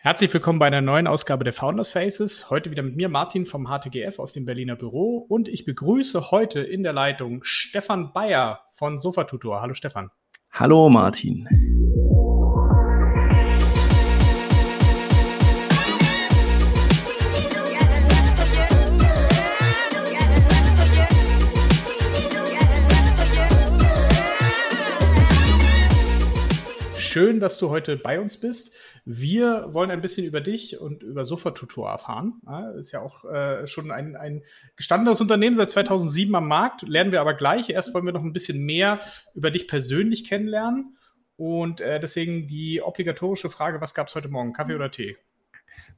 Herzlich 0.00 0.32
willkommen 0.32 0.60
bei 0.60 0.68
einer 0.68 0.80
neuen 0.80 1.08
Ausgabe 1.08 1.42
der 1.42 1.52
Founders 1.52 1.90
Faces. 1.90 2.50
Heute 2.50 2.70
wieder 2.70 2.84
mit 2.84 2.94
mir, 2.94 3.08
Martin 3.08 3.44
vom 3.44 3.66
HTGF 3.66 4.20
aus 4.20 4.32
dem 4.32 4.44
Berliner 4.44 4.76
Büro. 4.76 5.16
Und 5.16 5.48
ich 5.48 5.64
begrüße 5.64 6.30
heute 6.30 6.60
in 6.60 6.84
der 6.84 6.92
Leitung 6.92 7.40
Stefan 7.42 8.12
Bayer 8.12 8.60
von 8.70 8.98
Sofatutor. 8.98 9.60
Hallo 9.60 9.74
Stefan. 9.74 10.12
Hallo 10.52 10.88
Martin. 10.88 11.48
Schön, 27.18 27.40
dass 27.40 27.58
du 27.58 27.70
heute 27.70 27.96
bei 27.96 28.20
uns 28.20 28.36
bist. 28.36 28.76
Wir 29.04 29.70
wollen 29.72 29.90
ein 29.90 30.00
bisschen 30.00 30.24
über 30.24 30.40
dich 30.40 30.78
und 30.78 31.02
über 31.02 31.24
Sofatutor 31.24 31.90
erfahren. 31.90 32.34
Ist 32.78 32.92
ja 32.92 33.00
auch 33.00 33.24
äh, 33.24 33.66
schon 33.66 33.90
ein, 33.90 34.14
ein 34.14 34.42
gestandenes 34.76 35.20
Unternehmen 35.20 35.56
seit 35.56 35.68
2007 35.68 36.32
am 36.36 36.46
Markt. 36.46 36.82
Lernen 36.82 37.10
wir 37.10 37.20
aber 37.20 37.34
gleich. 37.34 37.70
Erst 37.70 37.92
wollen 37.92 38.06
wir 38.06 38.12
noch 38.12 38.22
ein 38.22 38.32
bisschen 38.32 38.64
mehr 38.64 39.00
über 39.34 39.50
dich 39.50 39.66
persönlich 39.66 40.28
kennenlernen. 40.28 40.96
Und 41.34 41.80
äh, 41.80 41.98
deswegen 41.98 42.46
die 42.46 42.82
obligatorische 42.82 43.50
Frage, 43.50 43.80
was 43.80 43.94
gab 43.94 44.06
es 44.06 44.14
heute 44.14 44.28
Morgen? 44.28 44.52
Kaffee 44.52 44.76
oder 44.76 44.92
Tee? 44.92 45.16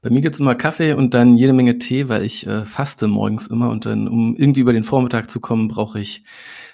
Bei 0.00 0.09
mir 0.09 0.23
gibt 0.23 0.37
es 0.37 0.41
immer 0.41 0.55
Kaffee 0.55 0.95
und 0.95 1.12
dann 1.12 1.37
jede 1.37 1.52
Menge 1.52 1.77
Tee, 1.77 2.09
weil 2.09 2.25
ich 2.25 2.47
äh, 2.47 2.64
faste 2.64 3.09
morgens 3.09 3.47
immer 3.47 3.69
und 3.69 3.84
dann, 3.84 4.09
um 4.09 4.37
irgendwie 4.37 4.62
über 4.62 4.73
den 4.73 4.84
Vormittag 4.84 5.30
zu 5.30 5.39
kommen, 5.39 5.69
brauche 5.69 6.00
ich 6.00 6.25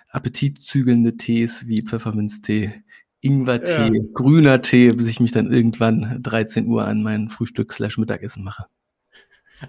appetitzügelnde 0.09 1.17
Tees 1.17 1.67
wie 1.67 1.83
Pfefferminztee 1.83 2.85
Ingwertee, 3.27 3.95
ja. 3.95 4.05
grüner 4.15 4.63
Tee, 4.63 4.93
bis 4.93 5.09
ich 5.09 5.21
mich 5.21 5.33
dann 5.33 5.53
irgendwann 5.53 6.23
13 6.23 6.67
Uhr 6.67 6.85
an 6.85 7.03
mein 7.03 7.29
Frühstück 7.29 7.73
slash 7.73 7.99
Mittagessen 7.99 8.45
mache. 8.45 8.67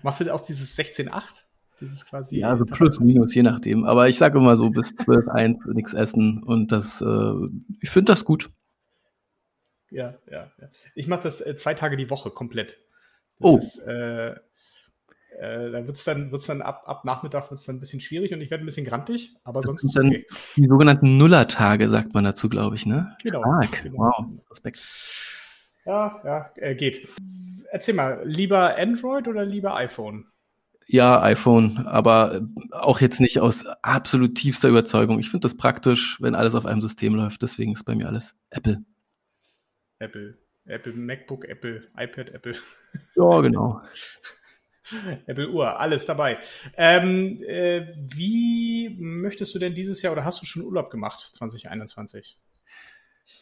Machst 0.03 0.21
du 0.21 0.33
auch 0.33 0.41
dieses 0.41 0.77
16-8? 0.77 1.43
Dieses 1.79 2.05
quasi. 2.05 2.39
Ja, 2.39 2.57
so 2.57 2.65
plus, 2.65 2.99
minus, 2.99 3.35
je 3.35 3.43
nachdem. 3.43 3.83
Aber 3.83 4.09
ich 4.09 4.17
sage 4.17 4.39
immer 4.39 4.55
so 4.55 4.69
bis 4.69 4.95
12, 4.95 5.27
1 5.27 5.59
nichts 5.73 5.93
essen 5.93 6.43
und 6.43 6.71
das, 6.71 7.01
äh, 7.01 7.33
ich 7.81 7.89
finde 7.89 8.11
das 8.11 8.25
gut. 8.25 8.49
Ja, 9.89 10.15
ja, 10.29 10.51
ja. 10.59 10.69
Ich 10.95 11.07
mache 11.07 11.23
das 11.23 11.39
äh, 11.41 11.55
zwei 11.55 11.73
Tage 11.73 11.95
die 11.95 12.09
Woche 12.09 12.31
komplett. 12.31 12.79
Das 13.39 13.51
oh. 13.51 13.57
Ist, 13.57 13.77
äh, 13.87 14.35
äh, 15.39 15.71
da 15.71 15.85
wird 15.85 15.97
es 15.97 16.03
dann, 16.03 16.31
wird's 16.31 16.47
dann 16.47 16.61
ab, 16.61 16.83
ab 16.87 17.05
Nachmittag 17.05 17.51
wird's 17.51 17.65
dann 17.65 17.77
ein 17.77 17.79
bisschen 17.79 17.99
schwierig 17.99 18.33
und 18.33 18.41
ich 18.41 18.49
werde 18.49 18.63
ein 18.63 18.65
bisschen 18.65 18.85
grantig, 18.85 19.35
aber 19.43 19.59
das 19.59 19.67
sonst 19.67 19.83
ist 19.83 19.95
es 19.95 20.03
okay. 20.03 20.25
Die 20.55 20.65
sogenannten 20.65 21.17
Nullertage, 21.17 21.89
sagt 21.89 22.13
man 22.13 22.23
dazu, 22.23 22.49
glaube 22.49 22.75
ich, 22.75 22.85
ne? 22.85 23.15
Genau. 23.23 23.41
Stark. 23.41 23.83
Genau. 23.83 23.97
Wow, 23.97 24.25
Respekt. 24.49 24.79
Ja, 25.85 26.21
ja, 26.25 26.51
äh, 26.55 26.75
geht. 26.75 27.07
Erzähl 27.71 27.93
mal, 27.93 28.21
lieber 28.25 28.77
Android 28.77 29.27
oder 29.27 29.45
lieber 29.45 29.75
iPhone? 29.75 30.25
Ja, 30.87 31.21
iPhone, 31.21 31.85
aber 31.85 32.41
auch 32.71 33.01
jetzt 33.01 33.19
nicht 33.19 33.39
aus 33.39 33.65
absolut 33.83 34.35
tiefster 34.35 34.69
Überzeugung. 34.69 35.19
Ich 35.19 35.29
finde 35.29 35.45
das 35.45 35.57
praktisch, 35.57 36.17
wenn 36.21 36.33
alles 36.33 36.55
auf 36.55 36.65
einem 36.65 36.81
System 36.81 37.13
läuft. 37.13 37.41
Deswegen 37.41 37.73
ist 37.73 37.83
bei 37.83 37.93
mir 37.93 38.07
alles 38.07 38.35
Apple. 38.49 38.79
Apple. 39.99 40.37
Apple, 40.65 40.93
MacBook, 40.93 41.45
Apple, 41.45 41.87
iPad, 41.97 42.29
Apple. 42.29 42.55
Ja, 43.15 43.41
genau. 43.41 43.81
Apple 45.25 45.49
Uhr, 45.49 45.79
alles 45.79 46.05
dabei. 46.05 46.39
Ähm, 46.75 47.41
äh, 47.43 47.87
wie 47.97 48.95
möchtest 48.99 49.53
du 49.55 49.59
denn 49.59 49.73
dieses 49.73 50.01
Jahr 50.01 50.13
oder 50.13 50.25
hast 50.25 50.41
du 50.41 50.45
schon 50.45 50.63
Urlaub 50.63 50.89
gemacht, 50.89 51.21
2021? 51.33 52.37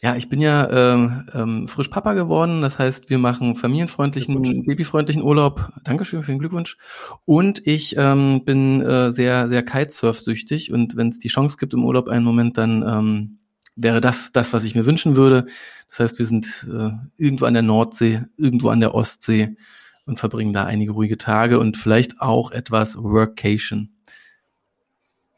Ja, 0.02 0.14
ich 0.14 0.28
bin 0.28 0.40
ja 0.40 0.68
ähm, 0.70 1.26
ähm, 1.32 1.68
frisch 1.68 1.88
Papa 1.88 2.12
geworden. 2.12 2.60
Das 2.60 2.78
heißt, 2.78 3.08
wir 3.08 3.18
machen 3.18 3.54
familienfreundlichen, 3.54 4.64
babyfreundlichen 4.64 5.22
Urlaub. 5.22 5.72
Dankeschön 5.84 6.22
für 6.22 6.32
den 6.32 6.38
Glückwunsch. 6.38 6.76
Und 7.24 7.66
ich 7.66 7.96
ähm, 7.96 8.44
bin 8.44 8.82
äh, 8.82 9.10
sehr, 9.10 9.48
sehr 9.48 9.62
Kitesurf-süchtig. 9.62 10.72
Und 10.72 10.96
wenn 10.96 11.08
es 11.08 11.18
die 11.18 11.28
Chance 11.28 11.56
gibt 11.58 11.72
im 11.72 11.84
Urlaub 11.84 12.08
einen 12.08 12.24
Moment, 12.24 12.58
dann 12.58 12.82
ähm, 12.86 13.38
wäre 13.74 14.00
das 14.00 14.32
das, 14.32 14.52
was 14.52 14.64
ich 14.64 14.74
mir 14.74 14.86
wünschen 14.86 15.16
würde. 15.16 15.46
Das 15.88 16.00
heißt, 16.00 16.18
wir 16.18 16.26
sind 16.26 16.66
äh, 16.70 16.90
irgendwo 17.16 17.46
an 17.46 17.54
der 17.54 17.62
Nordsee, 17.62 18.22
irgendwo 18.36 18.68
an 18.68 18.80
der 18.80 18.94
Ostsee 18.94 19.56
und 20.06 20.18
verbringen 20.18 20.52
da 20.52 20.64
einige 20.64 20.92
ruhige 20.92 21.18
Tage 21.18 21.58
und 21.58 21.76
vielleicht 21.76 22.20
auch 22.20 22.52
etwas 22.52 22.96
Workation. 22.96 23.90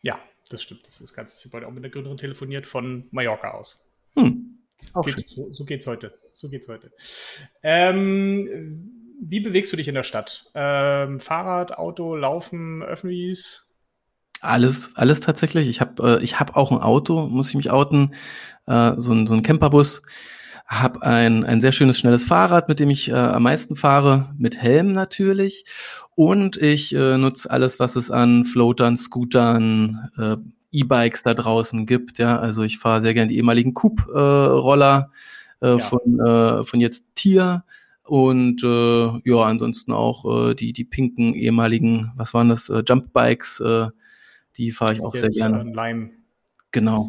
Ja, 0.03 0.19
das 0.51 0.63
stimmt. 0.63 0.87
Das 0.87 1.01
ist 1.01 1.15
ganz. 1.15 1.39
Ich 1.39 1.45
habe 1.47 1.57
heute 1.57 1.67
auch 1.67 1.73
mit 1.73 1.83
der 1.83 1.91
Gründerin 1.91 2.19
telefoniert 2.19 2.67
von 2.67 3.09
Mallorca 3.11 3.51
aus. 3.53 3.85
Hm. 4.15 4.59
Auch 4.93 5.05
Geht, 5.05 5.29
so, 5.29 5.53
so 5.53 5.65
geht's 5.65 5.87
heute. 5.87 6.15
So 6.35 6.49
geht's 6.49 6.69
heute. 6.69 6.93
Ähm, 7.63 9.09
wie 9.21 9.41
bewegst 9.41 9.73
du 9.73 9.77
dich 9.77 9.89
in 9.89 9.95
der 9.95 10.05
Stadt? 10.05 10.51
Ähm, 10.55 11.19
Fahrrad, 11.19 11.77
Auto, 11.77 12.15
Laufen, 12.15 12.83
Öffis? 12.83 13.65
Alles, 14.41 14.91
alles 14.95 15.21
tatsächlich. 15.21 15.69
Ich 15.69 15.81
habe 15.81 16.21
äh, 16.21 16.23
ich 16.23 16.39
hab 16.39 16.57
auch 16.57 16.71
ein 16.71 16.79
Auto, 16.79 17.27
muss 17.27 17.49
ich 17.49 17.57
mich 17.57 17.71
outen, 17.71 18.15
äh, 18.67 18.93
so, 18.99 19.13
ein, 19.13 19.27
so 19.27 19.35
ein 19.35 19.43
Camperbus 19.43 20.03
habe 20.69 21.03
ein, 21.03 21.45
ein 21.45 21.61
sehr 21.61 21.73
schönes, 21.73 21.99
schnelles 21.99 22.25
Fahrrad, 22.25 22.69
mit 22.69 22.79
dem 22.79 22.91
ich 22.91 23.09
äh, 23.09 23.15
am 23.15 23.43
meisten 23.43 23.75
fahre, 23.75 24.35
mit 24.37 24.57
Helm 24.57 24.93
natürlich. 24.93 25.65
Und 26.15 26.57
ich 26.57 26.95
äh, 26.95 27.17
nutze 27.17 27.51
alles, 27.51 27.81
was 27.81 27.97
es 27.97 28.11
an 28.11 28.45
Floatern, 28.45 28.97
Scootern, 28.97 30.11
äh, 30.19 30.37
E-Bikes 30.71 31.23
da 31.23 31.33
draußen 31.33 31.87
gibt. 31.87 32.19
Ja, 32.19 32.39
also 32.39 32.63
ich 32.63 32.79
fahre 32.79 33.01
sehr 33.01 33.15
gerne 33.15 33.29
die 33.29 33.37
ehemaligen 33.37 33.73
Coop-Roller 33.73 35.11
äh, 35.63 35.69
ja. 35.69 35.79
von, 35.79 36.21
äh, 36.21 36.65
von 36.65 36.81
jetzt 36.81 37.07
Tier 37.15 37.65
und 38.03 38.63
äh, 38.63 39.31
ja, 39.31 39.43
ansonsten 39.45 39.93
auch 39.93 40.51
äh, 40.51 40.55
die, 40.55 40.73
die 40.73 40.85
pinken 40.85 41.35
ehemaligen, 41.35 42.13
was 42.17 42.35
waren 42.35 42.49
das, 42.49 42.69
äh, 42.69 42.83
Jump-Bikes, 42.87 43.61
äh, 43.61 43.89
die 44.57 44.73
fahre 44.73 44.95
ich 44.95 45.03
auch 45.03 45.15
sehr 45.15 45.29
gerne. 45.29 45.61
Genau. 46.73 47.07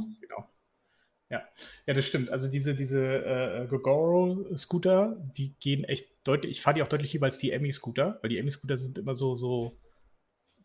Ja, 1.30 1.44
ja, 1.86 1.94
das 1.94 2.06
stimmt. 2.06 2.32
Also 2.32 2.50
diese, 2.50 2.74
diese 2.74 3.02
äh, 3.02 3.68
Gogoro-Scooter, 3.68 5.22
die 5.38 5.54
gehen 5.60 5.84
echt 5.84 6.08
deutlich, 6.24 6.54
ich 6.54 6.62
fahre 6.62 6.76
die 6.76 6.82
auch 6.82 6.88
deutlich 6.88 7.14
lieber 7.14 7.28
als 7.28 7.38
die 7.38 7.52
Emmy-Scooter, 7.52 8.18
weil 8.22 8.30
die 8.30 8.40
Emmy-Scooter 8.40 8.78
sind 8.78 8.98
immer 8.98 9.14
so, 9.14 9.36
so, 9.36 9.78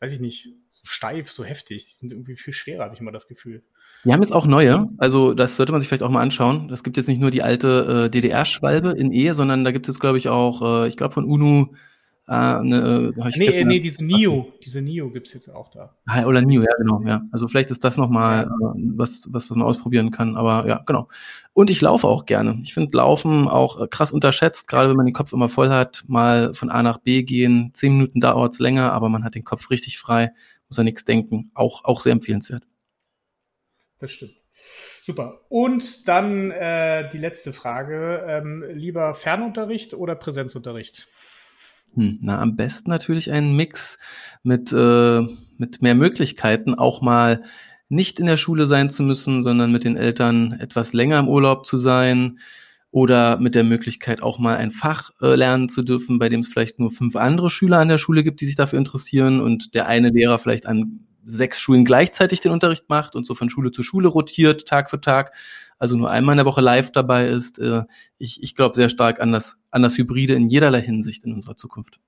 weiß 0.00 0.12
ich 0.12 0.20
nicht, 0.20 0.48
so 0.70 0.80
steif, 0.84 1.30
so 1.30 1.44
heftig. 1.44 1.84
Die 1.84 1.94
sind 1.94 2.12
irgendwie 2.12 2.36
viel 2.36 2.54
schwerer, 2.54 2.84
habe 2.84 2.94
ich 2.94 3.00
immer 3.00 3.12
das 3.12 3.28
Gefühl. 3.28 3.62
Wir 4.04 4.14
haben 4.14 4.22
jetzt 4.22 4.32
auch 4.32 4.46
neue, 4.46 4.86
also 4.96 5.34
das 5.34 5.56
sollte 5.56 5.72
man 5.72 5.82
sich 5.82 5.88
vielleicht 5.88 6.02
auch 6.02 6.10
mal 6.10 6.22
anschauen. 6.22 6.70
Es 6.70 6.82
gibt 6.82 6.96
jetzt 6.96 7.08
nicht 7.08 7.20
nur 7.20 7.30
die 7.30 7.42
alte 7.42 8.06
äh, 8.06 8.10
DDR-Schwalbe 8.10 8.92
in 8.92 9.12
E, 9.12 9.32
sondern 9.32 9.64
da 9.64 9.70
gibt 9.70 9.88
es, 9.90 10.00
glaube 10.00 10.16
ich, 10.16 10.30
auch, 10.30 10.84
äh, 10.84 10.88
ich 10.88 10.96
glaube 10.96 11.12
von 11.12 11.26
UNO 11.26 11.74
Ah, 12.26 12.62
ne, 12.62 13.12
äh, 13.14 13.30
nee, 13.36 13.46
äh, 13.46 13.64
nee, 13.64 13.80
diese 13.80 14.02
Nio, 14.02 14.50
diese 14.64 14.80
Nio 14.80 15.10
gibt's 15.10 15.34
jetzt 15.34 15.50
auch 15.50 15.68
da. 15.68 15.94
Ah, 16.06 16.24
oder 16.24 16.40
Nio, 16.40 16.62
ja, 16.62 16.74
genau, 16.78 17.02
ja. 17.04 17.22
Also 17.32 17.48
vielleicht 17.48 17.70
ist 17.70 17.84
das 17.84 17.98
nochmal 17.98 18.44
äh, 18.44 18.48
was, 18.94 19.28
was, 19.30 19.50
was 19.50 19.56
man 19.56 19.66
ausprobieren 19.66 20.10
kann, 20.10 20.34
aber 20.36 20.66
ja, 20.66 20.82
genau. 20.86 21.08
Und 21.52 21.68
ich 21.68 21.82
laufe 21.82 22.08
auch 22.08 22.24
gerne. 22.24 22.60
Ich 22.62 22.72
finde 22.72 22.96
Laufen 22.96 23.46
auch 23.46 23.78
äh, 23.78 23.88
krass 23.88 24.10
unterschätzt, 24.10 24.68
gerade 24.68 24.88
wenn 24.88 24.96
man 24.96 25.04
den 25.04 25.14
Kopf 25.14 25.34
immer 25.34 25.50
voll 25.50 25.68
hat, 25.68 26.02
mal 26.06 26.54
von 26.54 26.70
A 26.70 26.82
nach 26.82 26.96
B 26.96 27.24
gehen. 27.24 27.72
Zehn 27.74 27.92
Minuten 27.92 28.20
dauert's 28.20 28.58
länger, 28.58 28.92
aber 28.92 29.10
man 29.10 29.22
hat 29.22 29.34
den 29.34 29.44
Kopf 29.44 29.68
richtig 29.68 29.98
frei, 29.98 30.32
muss 30.70 30.78
an 30.78 30.86
nichts 30.86 31.04
denken. 31.04 31.50
Auch, 31.52 31.84
auch 31.84 32.00
sehr 32.00 32.12
empfehlenswert. 32.12 32.62
Das 33.98 34.10
stimmt. 34.12 34.36
Super. 35.02 35.42
Und 35.50 36.08
dann 36.08 36.50
äh, 36.50 37.06
die 37.10 37.18
letzte 37.18 37.52
Frage. 37.52 38.24
Ähm, 38.26 38.64
lieber 38.72 39.12
Fernunterricht 39.12 39.92
oder 39.92 40.14
Präsenzunterricht? 40.14 41.06
Hm, 41.94 42.18
na, 42.22 42.40
am 42.40 42.56
besten 42.56 42.90
natürlich 42.90 43.30
ein 43.30 43.54
Mix 43.54 43.98
mit, 44.42 44.72
äh, 44.72 45.22
mit 45.58 45.82
mehr 45.82 45.94
Möglichkeiten, 45.94 46.74
auch 46.74 47.00
mal 47.02 47.42
nicht 47.88 48.18
in 48.18 48.26
der 48.26 48.36
Schule 48.36 48.66
sein 48.66 48.90
zu 48.90 49.02
müssen, 49.02 49.42
sondern 49.42 49.70
mit 49.70 49.84
den 49.84 49.96
Eltern 49.96 50.52
etwas 50.52 50.92
länger 50.92 51.18
im 51.20 51.28
Urlaub 51.28 51.66
zu 51.66 51.76
sein 51.76 52.38
oder 52.90 53.38
mit 53.38 53.54
der 53.54 53.64
Möglichkeit 53.64 54.22
auch 54.22 54.38
mal 54.38 54.56
ein 54.56 54.70
Fach 54.70 55.10
äh, 55.20 55.34
lernen 55.34 55.68
zu 55.68 55.82
dürfen, 55.82 56.18
bei 56.18 56.28
dem 56.28 56.40
es 56.40 56.48
vielleicht 56.48 56.78
nur 56.78 56.90
fünf 56.90 57.16
andere 57.16 57.50
Schüler 57.50 57.78
an 57.78 57.88
der 57.88 57.98
Schule 57.98 58.24
gibt, 58.24 58.40
die 58.40 58.46
sich 58.46 58.56
dafür 58.56 58.78
interessieren 58.78 59.40
und 59.40 59.74
der 59.74 59.86
eine 59.86 60.10
Lehrer 60.10 60.38
vielleicht 60.38 60.66
an 60.66 61.00
sechs 61.24 61.58
Schulen 61.58 61.84
gleichzeitig 61.84 62.40
den 62.40 62.52
Unterricht 62.52 62.88
macht 62.88 63.16
und 63.16 63.26
so 63.26 63.34
von 63.34 63.50
Schule 63.50 63.70
zu 63.70 63.82
Schule 63.82 64.08
rotiert, 64.08 64.66
Tag 64.66 64.90
für 64.90 65.00
Tag, 65.00 65.32
also 65.78 65.96
nur 65.96 66.10
einmal 66.10 66.34
in 66.34 66.38
der 66.38 66.46
Woche 66.46 66.60
live 66.60 66.92
dabei 66.92 67.26
ist. 67.26 67.58
Äh, 67.58 67.82
ich 68.18 68.42
ich 68.42 68.54
glaube 68.54 68.76
sehr 68.76 68.88
stark 68.88 69.20
an 69.20 69.32
das, 69.32 69.58
an 69.70 69.82
das 69.82 69.96
Hybride 69.98 70.34
in 70.34 70.48
jederlei 70.48 70.82
Hinsicht 70.82 71.24
in 71.24 71.34
unserer 71.34 71.56
Zukunft. 71.56 72.00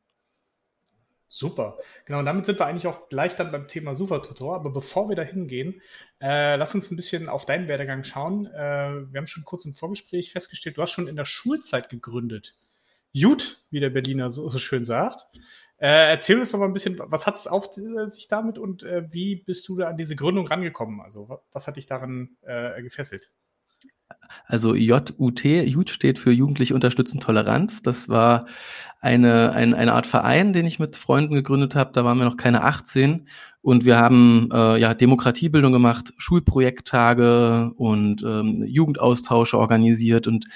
Super. 1.28 1.76
Genau, 2.04 2.20
und 2.20 2.24
damit 2.24 2.46
sind 2.46 2.58
wir 2.58 2.66
eigentlich 2.66 2.86
auch 2.86 3.08
gleich 3.08 3.34
dann 3.34 3.50
beim 3.50 3.66
Thema 3.66 3.94
Supertutor. 3.94 4.54
Aber 4.54 4.70
bevor 4.70 5.08
wir 5.08 5.16
da 5.16 5.22
hingehen, 5.22 5.82
äh, 6.20 6.56
lass 6.56 6.74
uns 6.74 6.90
ein 6.90 6.96
bisschen 6.96 7.28
auf 7.28 7.44
deinen 7.44 7.68
Werdegang 7.68 8.04
schauen. 8.04 8.46
Äh, 8.46 9.12
wir 9.12 9.18
haben 9.18 9.26
schon 9.26 9.44
kurz 9.44 9.64
im 9.64 9.74
Vorgespräch 9.74 10.30
festgestellt, 10.30 10.78
du 10.78 10.82
hast 10.82 10.92
schon 10.92 11.08
in 11.08 11.16
der 11.16 11.24
Schulzeit 11.24 11.88
gegründet. 11.88 12.54
Jut, 13.12 13.64
wie 13.70 13.80
der 13.80 13.90
Berliner 13.90 14.30
so, 14.30 14.48
so 14.48 14.58
schön 14.58 14.84
sagt. 14.84 15.26
Äh, 15.78 16.10
erzähl 16.10 16.38
uns 16.40 16.52
doch 16.52 16.58
mal 16.58 16.66
ein 16.66 16.72
bisschen, 16.72 16.98
was 16.98 17.26
hat 17.26 17.34
es 17.34 17.46
auf 17.46 17.70
sich 17.72 18.28
damit 18.28 18.56
und 18.56 18.82
äh, 18.82 19.12
wie 19.12 19.36
bist 19.36 19.68
du 19.68 19.76
da 19.76 19.88
an 19.88 19.96
diese 19.98 20.16
Gründung 20.16 20.46
rangekommen? 20.46 21.00
Also 21.00 21.42
was 21.52 21.66
hat 21.66 21.76
dich 21.76 21.86
daran 21.86 22.36
äh, 22.42 22.80
gefesselt? 22.82 23.30
Also 24.46 24.75
JUT, 24.75 25.14
JUT 25.19 25.90
steht 25.90 26.19
für 26.19 26.32
Jugendliche 26.32 26.75
unterstützen 26.75 27.20
Toleranz. 27.20 27.82
Das 27.82 28.08
war 28.08 28.46
eine, 29.00 29.52
ein, 29.52 29.75
eine 29.75 29.93
Art 29.93 30.06
Verein, 30.06 30.52
den 30.52 30.67
ich 30.67 30.78
mit 30.78 30.96
Freunden 30.96 31.34
gegründet 31.34 31.75
habe. 31.75 31.93
Da 31.93 32.05
waren 32.05 32.19
wir 32.19 32.25
noch 32.25 32.37
keine 32.37 32.64
18 32.64 33.28
und 33.62 33.84
wir 33.84 33.99
haben 33.99 34.49
äh, 34.52 34.78
ja 34.78 34.94
Demokratiebildung 34.94 35.73
gemacht, 35.73 36.12
Schulprojekttage 36.17 37.73
und 37.76 38.23
ähm, 38.23 38.64
Jugendaustausche 38.67 39.58
organisiert 39.58 40.26
und 40.26 40.46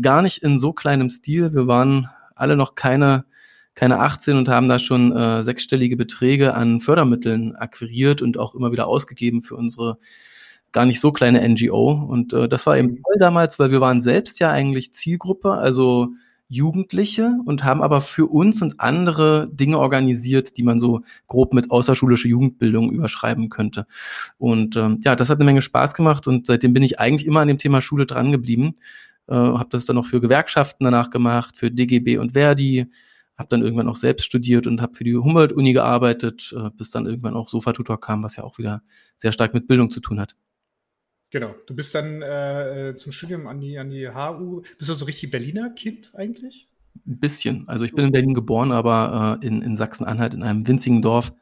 gar 0.00 0.22
nicht 0.22 0.42
in 0.42 0.58
so 0.58 0.72
kleinem 0.72 1.10
Stil. 1.10 1.54
Wir 1.54 1.66
waren 1.66 2.08
alle 2.34 2.56
noch 2.56 2.74
keine 2.74 3.24
keine 3.74 4.00
18 4.00 4.36
und 4.36 4.48
haben 4.48 4.68
da 4.68 4.80
schon 4.80 5.16
äh, 5.16 5.44
sechsstellige 5.44 5.96
Beträge 5.96 6.54
an 6.54 6.80
Fördermitteln 6.80 7.54
akquiriert 7.54 8.22
und 8.22 8.36
auch 8.36 8.56
immer 8.56 8.72
wieder 8.72 8.88
ausgegeben 8.88 9.40
für 9.40 9.54
unsere 9.54 9.98
gar 10.72 10.86
nicht 10.86 11.00
so 11.00 11.12
kleine 11.12 11.46
NGO. 11.48 11.92
Und 11.92 12.32
äh, 12.32 12.48
das 12.48 12.66
war 12.66 12.76
eben 12.76 12.96
toll 13.02 13.16
damals, 13.18 13.58
weil 13.58 13.70
wir 13.70 13.80
waren 13.80 14.00
selbst 14.00 14.40
ja 14.40 14.50
eigentlich 14.50 14.92
Zielgruppe, 14.92 15.52
also 15.52 16.12
Jugendliche 16.48 17.38
und 17.44 17.62
haben 17.62 17.82
aber 17.82 18.00
für 18.00 18.26
uns 18.26 18.62
und 18.62 18.80
andere 18.80 19.50
Dinge 19.52 19.78
organisiert, 19.78 20.56
die 20.56 20.62
man 20.62 20.78
so 20.78 21.02
grob 21.26 21.52
mit 21.52 21.70
außerschulische 21.70 22.28
Jugendbildung 22.28 22.90
überschreiben 22.90 23.50
könnte. 23.50 23.86
Und 24.38 24.76
ähm, 24.76 25.00
ja, 25.04 25.14
das 25.14 25.28
hat 25.28 25.36
eine 25.36 25.44
Menge 25.44 25.60
Spaß 25.60 25.92
gemacht 25.92 26.26
und 26.26 26.46
seitdem 26.46 26.72
bin 26.72 26.82
ich 26.82 26.98
eigentlich 26.98 27.26
immer 27.26 27.40
an 27.40 27.48
dem 27.48 27.58
Thema 27.58 27.82
Schule 27.82 28.06
dran 28.06 28.32
geblieben. 28.32 28.74
Äh, 29.28 29.34
habe 29.34 29.68
das 29.70 29.84
dann 29.84 29.96
noch 29.96 30.06
für 30.06 30.22
Gewerkschaften 30.22 30.84
danach 30.84 31.10
gemacht, 31.10 31.58
für 31.58 31.70
DGB 31.70 32.16
und 32.16 32.32
Verdi, 32.32 32.86
habe 33.36 33.50
dann 33.50 33.62
irgendwann 33.62 33.88
auch 33.88 33.96
selbst 33.96 34.24
studiert 34.24 34.66
und 34.66 34.80
habe 34.80 34.94
für 34.94 35.04
die 35.04 35.16
Humboldt-Uni 35.16 35.74
gearbeitet, 35.74 36.54
äh, 36.56 36.70
bis 36.70 36.90
dann 36.90 37.04
irgendwann 37.04 37.36
auch 37.36 37.50
Sofa-Tutor 37.50 38.00
kam, 38.00 38.22
was 38.22 38.36
ja 38.36 38.44
auch 38.44 38.56
wieder 38.56 38.82
sehr 39.18 39.32
stark 39.32 39.52
mit 39.52 39.68
Bildung 39.68 39.90
zu 39.90 40.00
tun 40.00 40.18
hat. 40.18 40.34
Genau. 41.30 41.54
Du 41.66 41.74
bist 41.74 41.94
dann 41.94 42.22
äh, 42.22 42.94
zum 42.96 43.12
Studium 43.12 43.46
an 43.46 43.60
die, 43.60 43.78
an 43.78 43.90
die 43.90 44.08
HU. 44.08 44.62
Bist 44.78 44.88
du 44.88 44.94
so 44.94 45.04
richtig 45.04 45.30
Berliner 45.30 45.70
Kind 45.70 46.12
eigentlich? 46.14 46.68
Ein 47.06 47.20
bisschen. 47.20 47.68
Also 47.68 47.84
ich 47.84 47.94
bin 47.94 48.06
in 48.06 48.12
Berlin 48.12 48.34
geboren, 48.34 48.72
aber 48.72 49.38
äh, 49.42 49.46
in, 49.46 49.62
in 49.62 49.76
Sachsen-Anhalt 49.76 50.34
in 50.34 50.42
einem 50.42 50.66
winzigen 50.66 51.02
Dorf. 51.02 51.32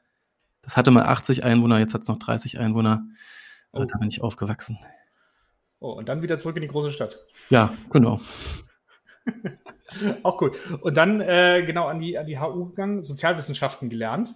Das 0.62 0.76
hatte 0.76 0.90
mal 0.90 1.04
80 1.04 1.44
Einwohner, 1.44 1.78
jetzt 1.78 1.94
hat 1.94 2.02
es 2.02 2.08
noch 2.08 2.18
30 2.18 2.58
Einwohner. 2.58 3.06
Äh, 3.72 3.78
oh. 3.78 3.84
Da 3.84 3.98
bin 3.98 4.08
ich 4.08 4.20
aufgewachsen. 4.20 4.78
Oh, 5.78 5.92
und 5.92 6.08
dann 6.08 6.22
wieder 6.22 6.38
zurück 6.38 6.56
in 6.56 6.62
die 6.62 6.68
große 6.68 6.90
Stadt. 6.90 7.18
Ja, 7.50 7.72
genau. 7.92 8.20
Auch 10.24 10.38
gut. 10.38 10.56
Und 10.80 10.96
dann 10.96 11.20
äh, 11.20 11.62
genau 11.64 11.86
an 11.86 12.00
die, 12.00 12.18
an 12.18 12.26
die 12.26 12.40
HU 12.40 12.70
gegangen, 12.70 13.02
Sozialwissenschaften 13.02 13.88
gelernt. 13.88 14.34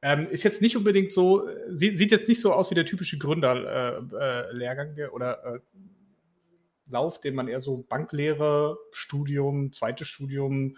Ähm, 0.00 0.28
ist 0.30 0.44
jetzt 0.44 0.62
nicht 0.62 0.76
unbedingt 0.76 1.12
so, 1.12 1.48
sieht, 1.70 1.98
sieht 1.98 2.12
jetzt 2.12 2.28
nicht 2.28 2.40
so 2.40 2.52
aus 2.52 2.70
wie 2.70 2.76
der 2.76 2.86
typische 2.86 3.18
Gründerlehrgang 3.18 4.96
äh, 4.96 5.02
äh, 5.02 5.08
oder 5.08 5.44
äh, 5.44 5.58
Lauf, 6.90 7.20
den 7.20 7.34
man 7.34 7.48
eher 7.48 7.60
so 7.60 7.84
Banklehre, 7.88 8.78
Studium, 8.92 9.72
zweites 9.72 10.08
Studium, 10.08 10.76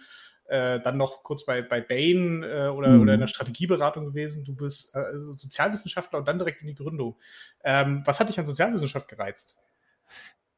äh, 0.51 0.79
dann 0.81 0.97
noch 0.97 1.23
kurz 1.23 1.45
bei, 1.45 1.61
bei 1.61 1.79
Bain 1.79 2.43
äh, 2.43 2.67
oder, 2.67 2.89
mhm. 2.89 3.01
oder 3.01 3.13
in 3.13 3.19
der 3.21 3.27
Strategieberatung 3.27 4.07
gewesen. 4.07 4.43
Du 4.43 4.53
bist 4.55 4.95
äh, 4.95 5.17
Sozialwissenschaftler 5.17 6.19
und 6.19 6.27
dann 6.27 6.39
direkt 6.39 6.61
in 6.61 6.67
die 6.67 6.75
Gründung. 6.75 7.15
Ähm, 7.63 8.01
was 8.05 8.19
hat 8.19 8.27
dich 8.27 8.39
an 8.39 8.45
Sozialwissenschaft 8.45 9.07
gereizt? 9.07 9.55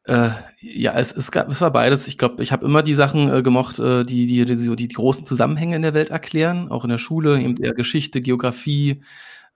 Äh, 0.06 0.32
ja, 0.60 0.94
es, 0.94 1.14
es, 1.14 1.32
gab, 1.32 1.50
es 1.50 1.62
war 1.62 1.72
beides. 1.72 2.08
Ich 2.08 2.18
glaube, 2.18 2.44
ich 2.44 2.52
habe 2.52 2.66
immer 2.66 2.84
die 2.84 2.94
Sachen 2.94 3.34
äh, 3.34 3.42
gemocht, 3.42 3.80
äh, 3.80 4.04
die, 4.04 4.28
die, 4.28 4.44
die, 4.46 4.76
die, 4.76 4.88
großen 4.90 5.26
Zusammenhänge 5.26 5.78
in 5.78 5.82
der 5.82 5.94
Welt 5.94 6.10
erklären, 6.10 6.70
auch 6.70 6.84
in 6.84 6.90
der 6.90 6.98
Schule, 6.98 7.40
eben 7.40 7.56
eher 7.58 7.74
Geschichte, 7.74 8.22
Geografie, 8.22 9.02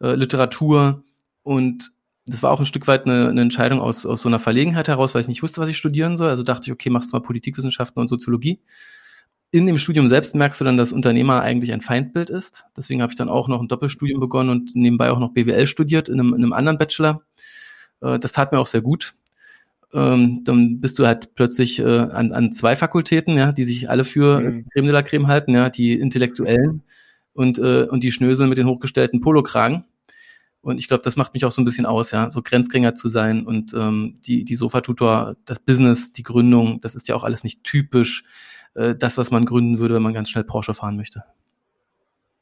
äh, 0.02 0.16
Literatur. 0.16 1.04
Und 1.44 1.92
das 2.26 2.44
war 2.44 2.52
auch 2.52 2.62
ein 2.62 2.66
Stück 2.66 2.88
weit 2.88 3.06
eine, 3.06 3.28
eine 3.30 3.42
Entscheidung 3.42 3.82
aus, 3.82 4.06
aus 4.06 4.22
so 4.22 4.30
einer 4.30 4.40
Verlegenheit 4.40 4.88
heraus, 4.88 5.14
weil 5.14 5.22
ich 5.22 5.28
nicht 5.28 5.44
wusste, 5.44 5.60
was 5.60 5.70
ich 5.70 5.78
studieren 5.78 6.16
soll. 6.16 6.30
Also 6.30 6.44
dachte 6.44 6.68
ich, 6.68 6.72
okay, 6.72 6.90
machst 6.90 7.12
du 7.12 7.18
mal 7.18 7.22
Politikwissenschaften 7.22 8.00
und 8.00 8.08
Soziologie. 8.08 8.62
In 9.52 9.66
dem 9.66 9.78
Studium 9.78 10.08
selbst 10.08 10.36
merkst 10.36 10.60
du 10.62 10.66
dann, 10.66 10.78
dass 10.78 10.94
Unternehmer 10.94 11.42
eigentlich 11.42 11.74
ein 11.74 11.82
Feindbild 11.82 12.30
ist. 12.30 12.66
Deswegen 12.76 13.02
habe 13.02 13.12
ich 13.12 13.18
dann 13.18 13.30
auch 13.30 13.48
noch 13.50 13.62
ein 13.62 13.68
Doppelstudium 13.68 14.20
begonnen 14.20 14.50
und 14.50 14.76
nebenbei 14.76 15.12
auch 15.12 15.20
noch 15.20 15.34
BWL 15.34 15.68
studiert 15.68 16.10
in 16.10 16.20
einem, 16.20 16.34
in 16.34 16.44
einem 16.44 16.54
anderen 16.54 16.78
Bachelor. 16.78 17.22
Äh, 18.02 18.20
das 18.20 18.32
tat 18.32 18.54
mir 18.54 18.60
auch 18.60 18.68
sehr 18.68 18.82
gut 18.82 19.16
ähm, 19.94 20.44
dann 20.44 20.80
bist 20.82 21.00
du 21.00 21.06
halt 21.06 21.36
plötzlich 21.36 21.80
äh, 21.80 21.84
an, 21.84 22.32
an 22.32 22.52
zwei 22.52 22.76
Fakultäten, 22.76 23.38
ja, 23.38 23.52
die 23.52 23.64
sich 23.64 23.90
alle 23.90 24.04
für 24.04 24.40
mhm. 24.40 24.66
Creme 24.70 24.86
de 24.86 24.94
la 24.94 25.04
Creme 25.04 25.28
halten, 25.28 25.54
ja, 25.54 25.70
die 25.70 25.94
Intellektuellen 25.94 26.84
und, 27.34 27.58
äh, 27.58 27.84
und 27.84 28.04
die 28.04 28.12
Schnösel 28.12 28.48
mit 28.48 28.58
den 28.58 28.68
hochgestellten 28.68 29.22
Polokragen. 29.22 29.86
Und 30.62 30.80
ich 30.80 30.88
glaube, 30.88 31.04
das 31.04 31.16
macht 31.16 31.34
mich 31.34 31.46
auch 31.46 31.52
so 31.52 31.62
ein 31.62 31.66
bisschen 31.66 31.86
aus, 31.86 32.12
ja, 32.12 32.30
so 32.30 32.42
Grenzgänger 32.42 32.96
zu 32.96 33.08
sein 33.08 33.46
und 33.46 33.74
ähm, 33.74 34.20
die, 34.26 34.44
die 34.44 34.56
Sofa-Tutor, 34.56 35.38
das 35.46 35.60
Business, 35.60 36.12
die 36.12 36.24
Gründung, 36.24 36.82
das 36.82 36.96
ist 36.96 37.08
ja 37.08 37.16
auch 37.16 37.24
alles 37.24 37.44
nicht 37.44 37.64
typisch 37.64 38.26
äh, 38.74 38.96
das, 38.96 39.18
was 39.18 39.32
man 39.32 39.46
gründen 39.46 39.78
würde, 39.78 39.96
wenn 39.96 40.02
man 40.02 40.14
ganz 40.14 40.30
schnell 40.30 40.44
Porsche 40.44 40.74
fahren 40.74 40.98
möchte. 40.98 41.24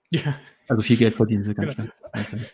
Ja. 0.10 0.36
Also 0.68 0.82
viel 0.82 0.98
Geld 0.98 1.16
verdienen 1.16 1.46
will 1.46 1.54
ganz 1.54 1.76
genau. 1.76 1.90
schnell. 2.28 2.50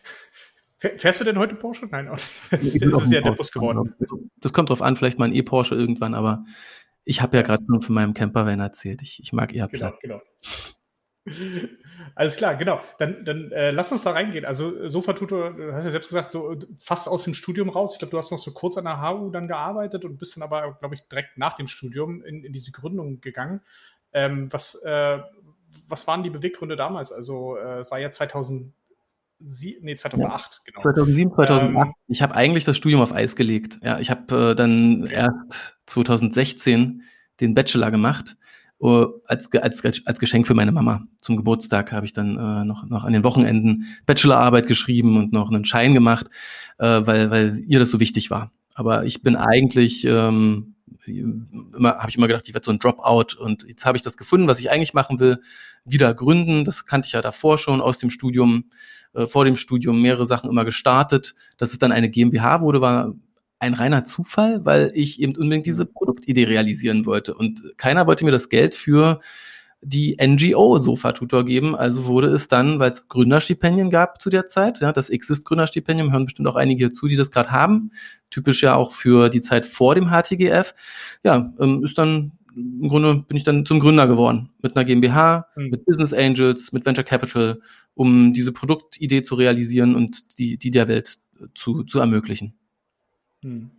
Fährst 0.81 1.19
du 1.19 1.23
denn 1.23 1.37
heute 1.37 1.53
Porsche? 1.53 1.87
Nein, 1.91 2.07
das 2.49 2.63
ist, 2.63 2.83
das 2.83 3.03
ist 3.03 3.13
ja 3.13 3.21
der 3.21 3.31
Bus 3.31 3.51
geworden. 3.51 3.93
Das 4.37 4.51
kommt 4.51 4.71
drauf 4.71 4.81
an, 4.81 4.95
vielleicht 4.95 5.19
mal 5.19 5.25
ein 5.25 5.35
E-Porsche 5.35 5.75
irgendwann, 5.75 6.15
aber 6.15 6.43
ich 7.03 7.21
habe 7.21 7.37
ja 7.37 7.43
gerade 7.43 7.63
nur 7.67 7.83
von 7.83 7.93
meinem 7.93 8.15
Campervan 8.15 8.59
erzählt. 8.59 9.03
Ich, 9.03 9.19
ich 9.21 9.31
mag 9.31 9.53
eher 9.53 9.67
Genau, 9.67 9.93
genau. 10.01 10.21
Alles 12.15 12.35
klar, 12.35 12.55
genau. 12.55 12.81
Dann, 12.97 13.23
dann 13.23 13.51
äh, 13.51 13.69
lass 13.69 13.91
uns 13.91 14.01
da 14.01 14.11
reingehen. 14.11 14.43
Also 14.43 14.87
Sofa-Tutor, 14.87 15.51
du 15.51 15.71
hast 15.71 15.85
ja 15.85 15.91
selbst 15.91 16.07
gesagt, 16.07 16.31
so 16.31 16.55
fast 16.79 17.07
aus 17.07 17.25
dem 17.25 17.35
Studium 17.35 17.69
raus. 17.69 17.93
Ich 17.93 17.99
glaube, 17.99 18.09
du 18.09 18.17
hast 18.17 18.31
noch 18.31 18.39
so 18.39 18.51
kurz 18.51 18.75
an 18.77 18.85
der 18.85 19.01
HU 19.01 19.29
dann 19.29 19.47
gearbeitet 19.47 20.03
und 20.03 20.17
bist 20.17 20.35
dann 20.35 20.41
aber, 20.41 20.77
glaube 20.79 20.95
ich, 20.95 21.07
direkt 21.07 21.37
nach 21.37 21.53
dem 21.53 21.67
Studium 21.67 22.23
in, 22.23 22.43
in 22.43 22.53
diese 22.53 22.71
Gründung 22.71 23.21
gegangen. 23.21 23.61
Ähm, 24.13 24.51
was, 24.51 24.73
äh, 24.83 25.19
was 25.87 26.07
waren 26.07 26.23
die 26.23 26.31
Beweggründe 26.31 26.75
damals? 26.75 27.11
Also 27.11 27.55
äh, 27.55 27.81
es 27.81 27.91
war 27.91 27.99
ja 27.99 28.09
2000 28.09 28.73
Sie, 28.73 28.73
nee, 29.81 29.95
2008, 29.95 30.53
ja. 30.53 30.59
genau. 30.65 30.81
2007, 30.81 31.33
2008. 31.33 31.85
Ähm, 31.85 31.93
ich 32.07 32.21
habe 32.21 32.35
eigentlich 32.35 32.63
das 32.63 32.77
Studium 32.77 33.01
auf 33.01 33.13
Eis 33.13 33.35
gelegt. 33.35 33.79
Ja, 33.83 33.99
ich 33.99 34.09
habe 34.09 34.51
äh, 34.51 34.55
dann 34.55 35.03
okay. 35.03 35.13
erst 35.13 35.77
2016 35.87 37.03
den 37.39 37.53
Bachelor 37.53 37.91
gemacht 37.91 38.37
uh, 38.81 39.07
als, 39.25 39.51
als, 39.53 39.83
als 39.83 40.19
Geschenk 40.19 40.47
für 40.47 40.53
meine 40.53 40.71
Mama. 40.71 41.03
Zum 41.21 41.37
Geburtstag 41.37 41.91
habe 41.91 42.05
ich 42.05 42.13
dann 42.13 42.37
äh, 42.37 42.65
noch, 42.65 42.85
noch 42.85 43.03
an 43.03 43.13
den 43.13 43.23
Wochenenden 43.23 43.85
Bachelorarbeit 44.05 44.67
geschrieben 44.67 45.17
und 45.17 45.33
noch 45.33 45.49
einen 45.49 45.65
Schein 45.65 45.93
gemacht, 45.93 46.27
äh, 46.77 47.01
weil, 47.05 47.31
weil 47.31 47.59
ihr 47.67 47.79
das 47.79 47.91
so 47.91 47.99
wichtig 47.99 48.31
war. 48.31 48.51
Aber 48.73 49.05
ich 49.05 49.21
bin 49.21 49.35
eigentlich 49.35 50.05
ähm, 50.05 50.75
immer 51.05 51.97
habe 51.97 52.09
ich 52.09 52.17
immer 52.17 52.27
gedacht, 52.27 52.47
ich 52.47 52.53
werde 52.53 52.65
so 52.65 52.71
ein 52.71 52.79
Dropout 52.79 53.37
und 53.39 53.63
jetzt 53.67 53.85
habe 53.85 53.97
ich 53.97 54.03
das 54.03 54.17
gefunden, 54.17 54.47
was 54.47 54.59
ich 54.59 54.69
eigentlich 54.69 54.93
machen 54.93 55.19
will, 55.19 55.41
wieder 55.83 56.13
gründen. 56.13 56.63
Das 56.63 56.85
kannte 56.85 57.07
ich 57.07 57.13
ja 57.13 57.21
davor 57.21 57.57
schon 57.57 57.81
aus 57.81 57.97
dem 57.97 58.09
Studium 58.09 58.65
äh, 59.13 59.27
vor 59.27 59.45
dem 59.45 59.55
Studium 59.55 60.01
mehrere 60.01 60.25
Sachen 60.25 60.49
immer 60.49 60.65
gestartet. 60.65 61.35
Dass 61.57 61.73
es 61.73 61.79
dann 61.79 61.91
eine 61.91 62.09
GmbH 62.09 62.61
wurde, 62.61 62.81
war 62.81 63.13
ein 63.59 63.73
reiner 63.75 64.03
Zufall, 64.03 64.65
weil 64.65 64.91
ich 64.95 65.21
eben 65.21 65.35
unbedingt 65.35 65.67
diese 65.67 65.85
Produktidee 65.85 66.45
realisieren 66.45 67.05
wollte. 67.05 67.35
Und 67.35 67.61
keiner 67.77 68.07
wollte 68.07 68.25
mir 68.25 68.31
das 68.31 68.49
Geld 68.49 68.73
für 68.73 69.19
die 69.83 70.17
NGO 70.21 70.77
Sofa-Tutor 70.77 71.43
geben. 71.43 71.75
Also 71.75 72.05
wurde 72.05 72.27
es 72.27 72.47
dann, 72.47 72.79
weil 72.79 72.91
es 72.91 73.07
Gründerstipendien 73.07 73.89
gab 73.89 74.21
zu 74.21 74.29
der 74.29 74.47
Zeit, 74.47 74.79
ja, 74.79 74.91
das 74.91 75.09
Exist-Gründerstipendium, 75.09 76.11
hören 76.11 76.25
bestimmt 76.25 76.47
auch 76.47 76.55
einige 76.55 76.91
zu, 76.91 77.07
die 77.07 77.15
das 77.15 77.31
gerade 77.31 77.51
haben. 77.51 77.91
Typisch 78.29 78.61
ja 78.61 78.75
auch 78.75 78.93
für 78.93 79.29
die 79.29 79.41
Zeit 79.41 79.65
vor 79.65 79.95
dem 79.95 80.09
HTGF. 80.09 80.75
Ja, 81.23 81.53
ähm, 81.59 81.83
ist 81.83 81.97
dann 81.97 82.33
im 82.55 82.87
Grunde 82.89 83.23
bin 83.27 83.37
ich 83.37 83.43
dann 83.43 83.65
zum 83.65 83.79
Gründer 83.79 84.07
geworden. 84.07 84.49
Mit 84.61 84.75
einer 84.75 84.85
GmbH, 84.85 85.47
mhm. 85.55 85.69
mit 85.69 85.85
Business 85.85 86.13
Angels, 86.13 86.71
mit 86.71 86.85
Venture 86.85 87.03
Capital, 87.03 87.61
um 87.93 88.33
diese 88.33 88.51
Produktidee 88.51 89.23
zu 89.23 89.35
realisieren 89.35 89.95
und 89.95 90.37
die, 90.37 90.57
die 90.57 90.71
der 90.71 90.87
Welt 90.87 91.19
zu, 91.55 91.83
zu 91.83 91.99
ermöglichen. 91.99 92.53
Mhm. 93.41 93.71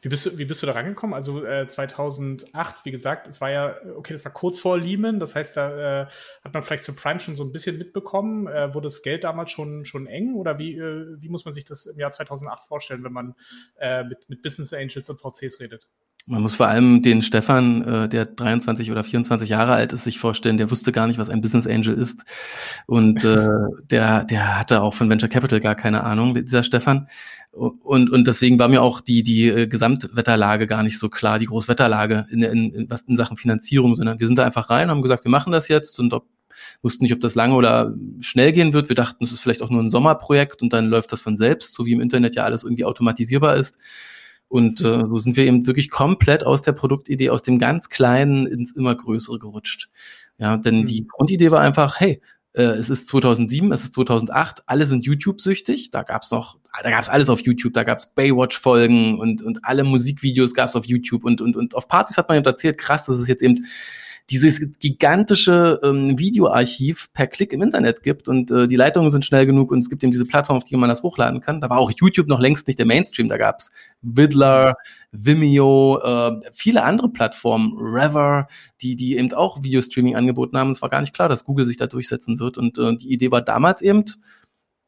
Wie 0.00 0.08
bist 0.08 0.24
du, 0.24 0.38
wie 0.38 0.46
bist 0.46 0.62
du 0.62 0.66
da 0.66 0.72
rangekommen? 0.72 1.14
Also 1.14 1.44
äh, 1.44 1.68
2008, 1.68 2.86
wie 2.86 2.90
gesagt, 2.90 3.28
es 3.28 3.40
war 3.40 3.50
ja, 3.50 3.76
okay, 3.96 4.14
das 4.14 4.24
war 4.24 4.32
kurz 4.32 4.58
vor 4.58 4.78
Lehman, 4.78 5.20
das 5.20 5.34
heißt, 5.34 5.56
da 5.58 6.02
äh, 6.02 6.06
hat 6.42 6.54
man 6.54 6.62
vielleicht 6.62 6.84
Subprime 6.84 7.20
schon 7.20 7.36
so 7.36 7.44
ein 7.44 7.52
bisschen 7.52 7.76
mitbekommen. 7.76 8.46
Äh, 8.46 8.72
wurde 8.72 8.86
das 8.86 9.02
Geld 9.02 9.24
damals 9.24 9.50
schon, 9.50 9.84
schon 9.84 10.06
eng 10.06 10.34
oder 10.34 10.58
wie, 10.58 10.78
äh, 10.78 11.20
wie 11.20 11.28
muss 11.28 11.44
man 11.44 11.52
sich 11.52 11.64
das 11.64 11.84
im 11.84 11.98
Jahr 11.98 12.10
2008 12.10 12.64
vorstellen, 12.64 13.04
wenn 13.04 13.12
man 13.12 13.34
äh, 13.78 14.04
mit, 14.04 14.28
mit 14.28 14.42
Business 14.42 14.72
Angels 14.72 15.10
und 15.10 15.20
VCs 15.20 15.60
redet? 15.60 15.86
Man 16.26 16.42
muss 16.42 16.54
vor 16.54 16.68
allem 16.68 17.02
den 17.02 17.20
Stefan, 17.20 17.82
äh, 17.82 18.08
der 18.08 18.26
23 18.26 18.90
oder 18.92 19.02
24 19.02 19.48
Jahre 19.48 19.72
alt 19.72 19.92
ist, 19.92 20.04
sich 20.04 20.18
vorstellen, 20.18 20.56
der 20.56 20.70
wusste 20.70 20.92
gar 20.92 21.08
nicht, 21.08 21.18
was 21.18 21.28
ein 21.28 21.40
Business 21.40 21.66
Angel 21.66 21.94
ist. 21.94 22.24
Und 22.86 23.24
äh, 23.24 23.48
der, 23.90 24.24
der 24.24 24.58
hatte 24.58 24.82
auch 24.82 24.94
von 24.94 25.10
Venture 25.10 25.28
Capital 25.28 25.60
gar 25.60 25.74
keine 25.74 26.04
Ahnung, 26.04 26.34
dieser 26.34 26.62
Stefan. 26.62 27.08
Und, 27.50 28.08
und 28.10 28.26
deswegen 28.26 28.58
war 28.58 28.68
mir 28.68 28.80
auch 28.80 29.00
die, 29.00 29.22
die 29.22 29.48
äh, 29.48 29.66
Gesamtwetterlage 29.66 30.66
gar 30.66 30.82
nicht 30.82 30.98
so 30.98 31.10
klar, 31.10 31.38
die 31.38 31.46
Großwetterlage 31.46 32.26
in, 32.30 32.42
in, 32.42 32.72
in, 32.72 32.90
was 32.90 33.02
in 33.02 33.16
Sachen 33.16 33.36
Finanzierung, 33.36 33.94
sondern 33.94 34.20
wir 34.20 34.26
sind 34.26 34.38
da 34.38 34.44
einfach 34.44 34.70
rein, 34.70 34.88
haben 34.88 35.02
gesagt, 35.02 35.24
wir 35.24 35.30
machen 35.30 35.52
das 35.52 35.68
jetzt 35.68 36.00
und 36.00 36.14
ob, 36.14 36.26
wussten 36.80 37.04
nicht, 37.04 37.12
ob 37.12 37.20
das 37.20 37.34
lange 37.34 37.54
oder 37.54 37.94
schnell 38.20 38.52
gehen 38.52 38.72
wird. 38.72 38.88
Wir 38.88 38.96
dachten, 38.96 39.24
es 39.24 39.32
ist 39.32 39.40
vielleicht 39.40 39.60
auch 39.60 39.68
nur 39.68 39.82
ein 39.82 39.90
Sommerprojekt 39.90 40.62
und 40.62 40.72
dann 40.72 40.86
läuft 40.86 41.12
das 41.12 41.20
von 41.20 41.36
selbst, 41.36 41.74
so 41.74 41.84
wie 41.84 41.92
im 41.92 42.00
Internet 42.00 42.36
ja 42.36 42.44
alles 42.44 42.64
irgendwie 42.64 42.86
automatisierbar 42.86 43.56
ist. 43.56 43.76
Und 44.52 44.82
äh, 44.82 45.06
so 45.08 45.18
sind 45.18 45.38
wir 45.38 45.46
eben 45.46 45.66
wirklich 45.66 45.88
komplett 45.88 46.44
aus 46.44 46.60
der 46.60 46.72
Produktidee, 46.72 47.30
aus 47.30 47.42
dem 47.42 47.58
ganz 47.58 47.88
Kleinen 47.88 48.46
ins 48.46 48.70
immer 48.70 48.94
Größere 48.94 49.38
gerutscht. 49.38 49.88
Ja, 50.36 50.58
denn 50.58 50.80
mhm. 50.80 50.84
die 50.84 51.06
Grundidee 51.06 51.50
war 51.50 51.62
einfach, 51.62 51.98
hey, 52.00 52.20
äh, 52.52 52.64
es 52.64 52.90
ist 52.90 53.08
2007, 53.08 53.72
es 53.72 53.84
ist 53.84 53.94
2008, 53.94 54.64
alle 54.66 54.84
sind 54.84 55.06
YouTube-süchtig. 55.06 55.90
Da 55.90 56.02
gab's 56.02 56.30
noch, 56.30 56.58
da 56.82 56.90
gab's 56.90 57.08
alles 57.08 57.30
auf 57.30 57.40
YouTube. 57.40 57.72
Da 57.72 57.82
gab's 57.82 58.12
Baywatch-Folgen 58.14 59.18
und, 59.18 59.40
und 59.40 59.60
alle 59.62 59.84
Musikvideos 59.84 60.52
gab's 60.52 60.76
auf 60.76 60.84
YouTube. 60.84 61.24
Und, 61.24 61.40
und, 61.40 61.56
und 61.56 61.74
auf 61.74 61.88
Partys 61.88 62.18
hat 62.18 62.28
man 62.28 62.36
eben 62.36 62.44
erzählt, 62.44 62.76
krass, 62.76 63.06
das 63.06 63.20
ist 63.20 63.28
jetzt 63.28 63.42
eben 63.42 63.64
dieses 64.30 64.78
gigantische 64.78 65.80
ähm, 65.82 66.18
Videoarchiv 66.18 67.12
per 67.12 67.26
Klick 67.26 67.52
im 67.52 67.62
Internet 67.62 68.02
gibt 68.02 68.28
und 68.28 68.50
äh, 68.50 68.68
die 68.68 68.76
Leitungen 68.76 69.10
sind 69.10 69.24
schnell 69.24 69.46
genug 69.46 69.70
und 69.70 69.80
es 69.80 69.90
gibt 69.90 70.02
eben 70.02 70.12
diese 70.12 70.24
Plattform, 70.24 70.56
auf 70.56 70.64
die 70.64 70.76
man 70.76 70.88
das 70.88 71.02
hochladen 71.02 71.40
kann. 71.40 71.60
Da 71.60 71.68
war 71.68 71.78
auch 71.78 71.90
YouTube 71.90 72.28
noch 72.28 72.40
längst 72.40 72.66
nicht 72.66 72.78
der 72.78 72.86
Mainstream. 72.86 73.28
Da 73.28 73.36
gab's 73.36 73.70
Vidler, 74.00 74.76
Vimeo, 75.10 75.98
äh, 76.02 76.40
viele 76.52 76.84
andere 76.84 77.08
Plattformen, 77.08 77.76
Rever, 77.78 78.48
die, 78.80 78.96
die 78.96 79.16
eben 79.16 79.32
auch 79.34 79.62
Videostreaming 79.62 80.16
angeboten 80.16 80.56
haben. 80.56 80.70
Es 80.70 80.82
war 80.82 80.88
gar 80.88 81.00
nicht 81.00 81.14
klar, 81.14 81.28
dass 81.28 81.44
Google 81.44 81.66
sich 81.66 81.76
da 81.76 81.86
durchsetzen 81.86 82.38
wird. 82.38 82.58
Und 82.58 82.78
äh, 82.78 82.96
die 82.96 83.12
Idee 83.12 83.30
war 83.30 83.42
damals 83.42 83.82
eben, 83.82 84.04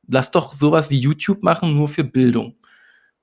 lass 0.07 0.31
doch 0.31 0.55
sowas 0.55 0.91
wie 0.91 0.99
YouTube 0.99 1.43
machen, 1.43 1.77
nur 1.77 1.89
für 1.89 2.05
Bildung. 2.05 2.57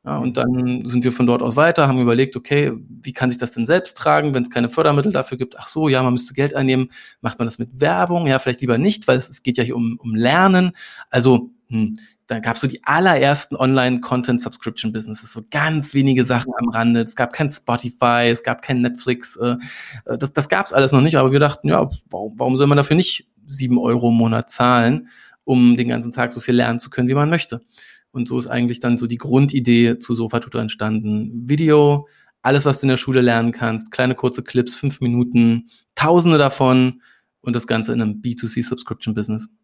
Ja, 0.04 0.18
und 0.18 0.36
dann 0.36 0.88
sind 0.88 1.04
wir 1.04 1.12
von 1.12 1.28
dort 1.28 1.44
aus 1.44 1.56
weiter, 1.58 1.88
haben 1.88 2.02
überlegt, 2.02 2.36
okay, 2.36 2.74
wie 3.04 3.14
kann 3.14 3.30
sich 3.30 3.38
das 3.38 3.52
denn 3.52 3.68
selbst 3.68 3.96
tragen, 3.98 4.34
wenn 4.34 4.42
es 4.42 4.50
keine 4.50 4.70
Fördermittel 4.70 5.12
dafür 5.12 5.38
gibt? 5.38 5.60
Ach 5.60 5.68
so, 5.68 5.90
ja, 5.90 6.02
man 6.02 6.14
müsste 6.14 6.34
Geld 6.34 6.56
einnehmen. 6.56 6.90
Macht 7.22 7.38
man 7.38 7.48
das 7.48 7.60
mit 7.60 7.70
Werbung? 7.80 8.26
Ja, 8.26 8.40
vielleicht 8.40 8.62
lieber 8.62 8.80
nicht, 8.80 9.08
weil 9.08 9.18
es, 9.18 9.30
es 9.30 9.44
geht 9.44 9.58
ja 9.58 9.64
hier 9.64 9.76
um, 9.76 10.00
um 10.02 10.16
Lernen. 10.16 10.72
Also, 11.12 11.52
hm, 11.68 11.98
da 12.26 12.40
gab 12.40 12.56
es 12.56 12.62
so 12.62 12.68
die 12.68 12.84
allerersten 12.84 13.56
Online-Content-Subscription-Businesses, 13.56 15.32
so 15.32 15.44
ganz 15.52 15.94
wenige 15.94 16.26
Sachen 16.26 16.52
am 16.58 16.70
Rande. 16.70 17.02
Es 17.02 17.16
gab 17.16 17.34
kein 17.34 17.52
Spotify, 17.52 18.30
es 18.32 18.42
gab 18.42 18.64
kein 18.64 18.82
Netflix. 18.82 19.36
Äh, 19.36 19.58
das 20.06 20.34
das 20.34 20.50
gab 20.50 20.66
es 20.66 20.74
alles 20.74 20.94
noch 20.94 21.02
nicht, 21.02 21.18
aber 21.18 21.32
wir 21.32 21.40
dachten, 21.40 21.68
ja, 21.68 21.90
warum, 22.10 22.34
warum 22.40 22.58
soll 22.58 22.68
man 22.68 22.78
dafür 22.78 22.96
nicht 22.96 23.28
sieben 23.48 23.78
Euro 23.78 24.10
im 24.10 24.16
Monat 24.16 24.50
zahlen, 24.50 25.10
um 25.44 25.76
den 25.78 25.90
ganzen 25.90 26.12
Tag 26.12 26.34
so 26.34 26.40
viel 26.40 26.56
lernen 26.56 26.80
zu 26.80 26.90
können, 26.90 27.08
wie 27.08 27.14
man 27.14 27.30
möchte? 27.30 27.62
Und 28.12 28.28
so 28.28 28.38
ist 28.38 28.48
eigentlich 28.48 28.80
dann 28.80 28.98
so 28.98 29.08
die 29.08 29.18
Grundidee 29.18 30.00
zu 30.00 30.16
Sofatutor 30.16 30.62
entstanden. 30.62 31.50
Video, 31.50 32.08
alles, 32.42 32.66
was 32.66 32.80
du 32.80 32.86
in 32.86 32.90
der 32.90 32.98
Schule 32.98 33.22
lernen 33.22 33.52
kannst, 33.52 33.92
kleine 33.92 34.16
kurze 34.16 34.44
Clips, 34.44 34.76
fünf 34.76 35.00
Minuten, 35.02 35.70
tausende 35.96 36.38
davon 36.38 37.02
und 37.42 37.56
das 37.56 37.68
Ganze 37.68 37.94
in 37.94 38.02
einem 38.02 38.22
B2C-Subscription-Business. 38.22 39.56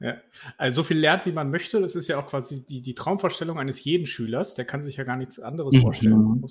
Ja, 0.00 0.16
also 0.56 0.76
so 0.76 0.82
viel 0.82 0.98
lernt, 0.98 1.26
wie 1.26 1.32
man 1.32 1.50
möchte, 1.50 1.78
das 1.80 1.94
ist 1.94 2.08
ja 2.08 2.18
auch 2.18 2.26
quasi 2.26 2.64
die, 2.64 2.80
die 2.80 2.94
Traumvorstellung 2.94 3.58
eines 3.58 3.84
jeden 3.84 4.06
Schülers. 4.06 4.54
Der 4.54 4.64
kann 4.64 4.80
sich 4.80 4.96
ja 4.96 5.04
gar 5.04 5.16
nichts 5.16 5.38
anderes 5.38 5.74
mhm. 5.74 5.82
vorstellen. 5.82 6.44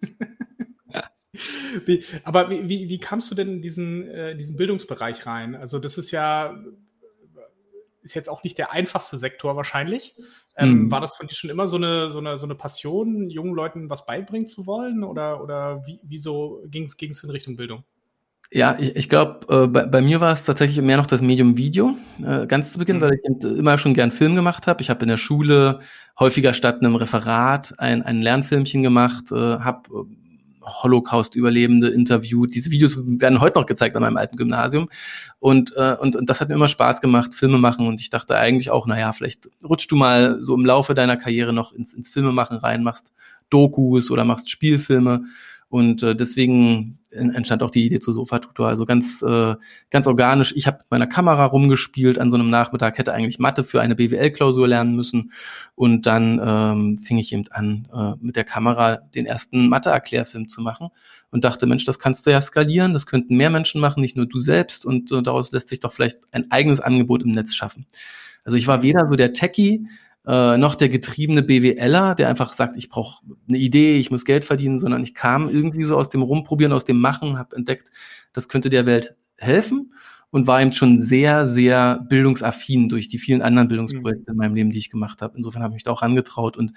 wie, 1.84 2.02
aber 2.24 2.48
wie, 2.48 2.68
wie, 2.68 2.88
wie 2.88 2.98
kamst 2.98 3.30
du 3.30 3.34
denn 3.34 3.48
in 3.50 3.60
diesen, 3.60 4.08
äh, 4.08 4.34
diesen 4.34 4.56
Bildungsbereich 4.56 5.26
rein? 5.26 5.54
Also 5.56 5.78
das 5.78 5.98
ist 5.98 6.10
ja 6.10 6.58
ist 8.10 8.14
jetzt 8.14 8.28
auch 8.28 8.44
nicht 8.44 8.58
der 8.58 8.72
einfachste 8.72 9.16
Sektor 9.16 9.56
wahrscheinlich. 9.56 10.14
Ähm, 10.56 10.84
mhm. 10.84 10.90
War 10.90 11.00
das 11.00 11.16
von 11.16 11.26
dir 11.26 11.34
schon 11.34 11.50
immer 11.50 11.66
so 11.68 11.76
eine, 11.76 12.10
so 12.10 12.18
eine, 12.18 12.36
so 12.36 12.44
eine 12.44 12.54
Passion, 12.54 13.30
jungen 13.30 13.54
Leuten 13.54 13.88
was 13.88 14.04
beibringen 14.04 14.46
zu 14.46 14.66
wollen? 14.66 15.04
Oder, 15.04 15.42
oder 15.42 15.86
wie, 15.86 16.00
wieso 16.02 16.62
ging 16.66 16.84
es 16.84 17.24
in 17.24 17.30
Richtung 17.30 17.56
Bildung? 17.56 17.84
Ja, 18.52 18.76
ich, 18.80 18.96
ich 18.96 19.08
glaube, 19.08 19.46
äh, 19.48 19.66
bei, 19.68 19.86
bei, 19.86 20.00
mir 20.00 20.20
war 20.20 20.32
es 20.32 20.44
tatsächlich 20.44 20.84
mehr 20.84 20.96
noch 20.96 21.06
das 21.06 21.22
Medium 21.22 21.56
Video. 21.56 21.96
Äh, 22.20 22.46
ganz 22.46 22.72
zu 22.72 22.80
Beginn, 22.80 22.96
mhm. 22.96 23.02
weil 23.02 23.14
ich 23.14 23.44
immer 23.44 23.78
schon 23.78 23.94
gern 23.94 24.10
Film 24.10 24.34
gemacht 24.34 24.66
habe. 24.66 24.82
Ich 24.82 24.90
habe 24.90 25.02
in 25.02 25.08
der 25.08 25.16
Schule 25.16 25.80
häufiger 26.18 26.52
statt 26.52 26.80
einem 26.80 26.96
Referat 26.96 27.78
ein, 27.78 28.02
ein 28.02 28.20
Lernfilmchen 28.20 28.82
gemacht, 28.82 29.30
äh, 29.30 29.36
habe 29.36 30.06
Holocaust-Überlebende 30.62 31.88
interviewt. 31.88 32.54
Diese 32.54 32.70
Videos 32.70 32.96
werden 32.98 33.40
heute 33.40 33.58
noch 33.58 33.66
gezeigt 33.66 33.96
an 33.96 34.02
meinem 34.02 34.16
alten 34.16 34.36
Gymnasium. 34.36 34.88
Und, 35.38 35.72
äh, 35.76 35.96
und, 35.98 36.16
und 36.16 36.30
das 36.30 36.40
hat 36.40 36.48
mir 36.48 36.54
immer 36.54 36.68
Spaß 36.68 37.00
gemacht, 37.00 37.34
Filme 37.34 37.58
machen. 37.58 37.86
Und 37.86 38.00
ich 38.00 38.10
dachte 38.10 38.36
eigentlich 38.36 38.70
auch, 38.70 38.86
naja, 38.86 39.12
vielleicht 39.12 39.50
rutschst 39.64 39.90
du 39.90 39.96
mal 39.96 40.40
so 40.40 40.54
im 40.54 40.64
Laufe 40.64 40.94
deiner 40.94 41.16
Karriere 41.16 41.52
noch 41.52 41.72
ins, 41.72 41.94
ins 41.94 42.08
Filmemachen 42.08 42.58
rein, 42.58 42.82
machst 42.82 43.12
Dokus 43.48 44.10
oder 44.10 44.24
machst 44.24 44.50
Spielfilme. 44.50 45.24
Und 45.68 46.02
äh, 46.02 46.14
deswegen 46.14 46.99
entstand 47.10 47.62
auch 47.62 47.70
die 47.70 47.84
Idee 47.84 47.98
zu 47.98 48.12
Sofa-Tutor. 48.12 48.68
Also 48.68 48.86
ganz, 48.86 49.22
äh, 49.22 49.54
ganz 49.90 50.06
organisch. 50.06 50.54
Ich 50.56 50.66
habe 50.66 50.78
mit 50.78 50.90
meiner 50.90 51.06
Kamera 51.06 51.44
rumgespielt 51.44 52.18
an 52.18 52.30
so 52.30 52.36
einem 52.36 52.50
Nachmittag, 52.50 52.98
hätte 52.98 53.12
eigentlich 53.12 53.38
Mathe 53.38 53.64
für 53.64 53.80
eine 53.80 53.96
BWL-Klausur 53.96 54.68
lernen 54.68 54.94
müssen. 54.94 55.32
Und 55.74 56.06
dann 56.06 56.40
ähm, 56.42 56.98
fing 56.98 57.18
ich 57.18 57.32
eben 57.32 57.44
an, 57.50 57.88
äh, 57.92 58.24
mit 58.24 58.36
der 58.36 58.44
Kamera 58.44 58.96
den 58.96 59.26
ersten 59.26 59.68
Mathe-Erklärfilm 59.68 60.48
zu 60.48 60.60
machen 60.60 60.88
und 61.30 61.44
dachte, 61.44 61.66
Mensch, 61.66 61.84
das 61.84 61.98
kannst 61.98 62.26
du 62.26 62.30
ja 62.30 62.40
skalieren, 62.40 62.92
das 62.92 63.06
könnten 63.06 63.36
mehr 63.36 63.50
Menschen 63.50 63.80
machen, 63.80 64.00
nicht 64.00 64.16
nur 64.16 64.26
du 64.26 64.38
selbst. 64.38 64.84
Und 64.84 65.10
äh, 65.10 65.22
daraus 65.22 65.52
lässt 65.52 65.68
sich 65.68 65.80
doch 65.80 65.92
vielleicht 65.92 66.18
ein 66.32 66.50
eigenes 66.50 66.80
Angebot 66.80 67.22
im 67.22 67.32
Netz 67.32 67.54
schaffen. 67.54 67.86
Also 68.44 68.56
ich 68.56 68.66
war 68.66 68.82
weder 68.82 69.06
so 69.06 69.16
der 69.16 69.32
Techie, 69.32 69.86
äh, 70.26 70.58
noch 70.58 70.74
der 70.74 70.88
getriebene 70.88 71.42
BWLer, 71.42 72.14
der 72.14 72.28
einfach 72.28 72.52
sagt, 72.52 72.76
ich 72.76 72.88
brauche 72.88 73.24
eine 73.48 73.58
Idee, 73.58 73.98
ich 73.98 74.10
muss 74.10 74.24
Geld 74.24 74.44
verdienen, 74.44 74.78
sondern 74.78 75.02
ich 75.02 75.14
kam 75.14 75.48
irgendwie 75.48 75.82
so 75.82 75.96
aus 75.96 76.08
dem 76.08 76.22
Rumprobieren, 76.22 76.72
aus 76.72 76.84
dem 76.84 77.00
Machen, 77.00 77.38
habe 77.38 77.56
entdeckt, 77.56 77.90
das 78.32 78.48
könnte 78.48 78.70
der 78.70 78.86
Welt 78.86 79.16
helfen 79.38 79.94
und 80.30 80.46
war 80.46 80.60
eben 80.60 80.72
schon 80.72 81.00
sehr, 81.00 81.46
sehr 81.46 82.04
bildungsaffin 82.08 82.88
durch 82.88 83.08
die 83.08 83.18
vielen 83.18 83.42
anderen 83.42 83.68
Bildungsprojekte 83.68 84.30
mhm. 84.30 84.32
in 84.32 84.36
meinem 84.36 84.54
Leben, 84.54 84.70
die 84.70 84.78
ich 84.78 84.90
gemacht 84.90 85.22
habe. 85.22 85.36
Insofern 85.36 85.62
habe 85.62 85.72
ich 85.72 85.76
mich 85.76 85.84
da 85.84 85.90
auch 85.90 86.02
angetraut 86.02 86.56
und 86.56 86.72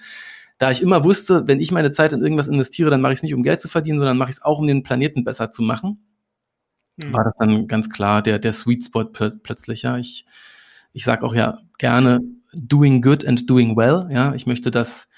da 0.58 0.70
ich 0.70 0.82
immer 0.82 1.04
wusste, 1.04 1.48
wenn 1.48 1.60
ich 1.60 1.72
meine 1.72 1.90
Zeit 1.90 2.12
in 2.12 2.22
irgendwas 2.22 2.46
investiere, 2.46 2.88
dann 2.88 3.00
mache 3.00 3.12
ich 3.12 3.18
es 3.18 3.22
nicht, 3.24 3.34
um 3.34 3.42
Geld 3.42 3.60
zu 3.60 3.68
verdienen, 3.68 3.98
sondern 3.98 4.16
mache 4.16 4.30
ich 4.30 4.36
es 4.36 4.42
auch, 4.42 4.60
um 4.60 4.66
den 4.66 4.84
Planeten 4.84 5.24
besser 5.24 5.50
zu 5.50 5.62
machen, 5.62 6.04
mhm. 6.96 7.12
war 7.12 7.24
das 7.24 7.34
dann 7.38 7.66
ganz 7.66 7.90
klar 7.90 8.22
der, 8.22 8.38
der 8.38 8.52
Sweet 8.52 8.84
Spot 8.84 9.04
plötzlich. 9.04 9.82
Ja, 9.82 9.98
ich, 9.98 10.26
ich 10.92 11.04
sage 11.04 11.24
auch 11.24 11.34
ja 11.34 11.58
gerne, 11.78 12.20
doing 12.56 13.02
good 13.02 13.26
and 13.26 13.48
doing 13.48 13.76
well. 13.76 14.08
Ja, 14.10 14.34
ich 14.34 14.46
möchte, 14.46 14.70
dass, 14.70 15.08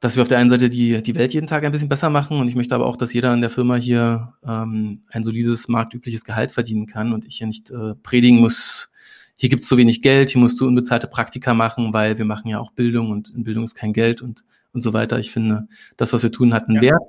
dass 0.00 0.16
wir 0.16 0.22
auf 0.22 0.28
der 0.28 0.38
einen 0.38 0.50
Seite 0.50 0.68
die, 0.68 1.02
die 1.02 1.14
Welt 1.14 1.32
jeden 1.34 1.46
Tag 1.46 1.64
ein 1.64 1.72
bisschen 1.72 1.88
besser 1.88 2.10
machen 2.10 2.38
und 2.40 2.48
ich 2.48 2.54
möchte 2.54 2.74
aber 2.74 2.86
auch, 2.86 2.96
dass 2.96 3.12
jeder 3.12 3.32
in 3.34 3.40
der 3.40 3.50
Firma 3.50 3.76
hier 3.76 4.34
ähm, 4.46 5.02
ein 5.10 5.24
solides, 5.24 5.68
marktübliches 5.68 6.24
Gehalt 6.24 6.52
verdienen 6.52 6.86
kann 6.86 7.12
und 7.12 7.24
ich 7.24 7.38
hier 7.38 7.46
nicht 7.46 7.70
äh, 7.70 7.94
predigen 8.02 8.40
muss, 8.40 8.92
hier 9.36 9.48
gibt's 9.48 9.68
so 9.68 9.76
wenig 9.76 10.02
Geld, 10.02 10.30
hier 10.30 10.40
musst 10.40 10.60
du 10.60 10.66
unbezahlte 10.66 11.08
Praktika 11.08 11.54
machen, 11.54 11.92
weil 11.92 12.18
wir 12.18 12.24
machen 12.24 12.48
ja 12.48 12.60
auch 12.60 12.70
Bildung 12.72 13.10
und 13.10 13.30
in 13.30 13.42
Bildung 13.44 13.64
ist 13.64 13.74
kein 13.74 13.92
Geld 13.92 14.22
und, 14.22 14.44
und 14.72 14.82
so 14.82 14.92
weiter. 14.92 15.18
Ich 15.18 15.32
finde, 15.32 15.66
das, 15.96 16.12
was 16.12 16.22
wir 16.22 16.30
tun, 16.30 16.54
hat 16.54 16.68
einen 16.68 16.76
ja. 16.76 16.82
Wert 16.82 17.02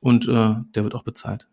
und 0.00 0.26
äh, 0.26 0.54
der 0.74 0.84
wird 0.84 0.94
auch 0.94 1.02
bezahlt. 1.02 1.48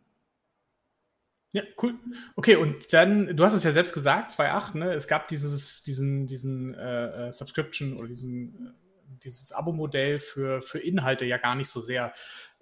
Ja, 1.54 1.62
cool. 1.84 1.94
Okay, 2.36 2.56
und 2.56 2.92
dann, 2.94 3.38
du 3.38 3.44
hast 3.46 3.54
es 3.54 3.64
ja 3.64 3.72
selbst 3.72 3.94
gesagt, 3.94 4.32
2.8, 4.32 4.76
ne? 4.76 4.94
Es 4.94 5.08
gab 5.08 5.28
dieses, 5.28 5.84
diesen, 5.84 6.26
diesen 6.26 6.74
äh, 6.74 7.28
äh, 7.28 7.32
Subscription 7.32 7.96
oder 7.96 8.08
diesen, 8.08 8.56
äh, 8.56 8.83
dieses 9.24 9.52
Abo-Modell 9.52 10.20
für, 10.20 10.62
für 10.62 10.80
Inhalte 10.80 11.26
ja 11.26 11.38
gar 11.38 11.56
nicht 11.56 11.70
so 11.70 11.82
sehr. 11.82 12.14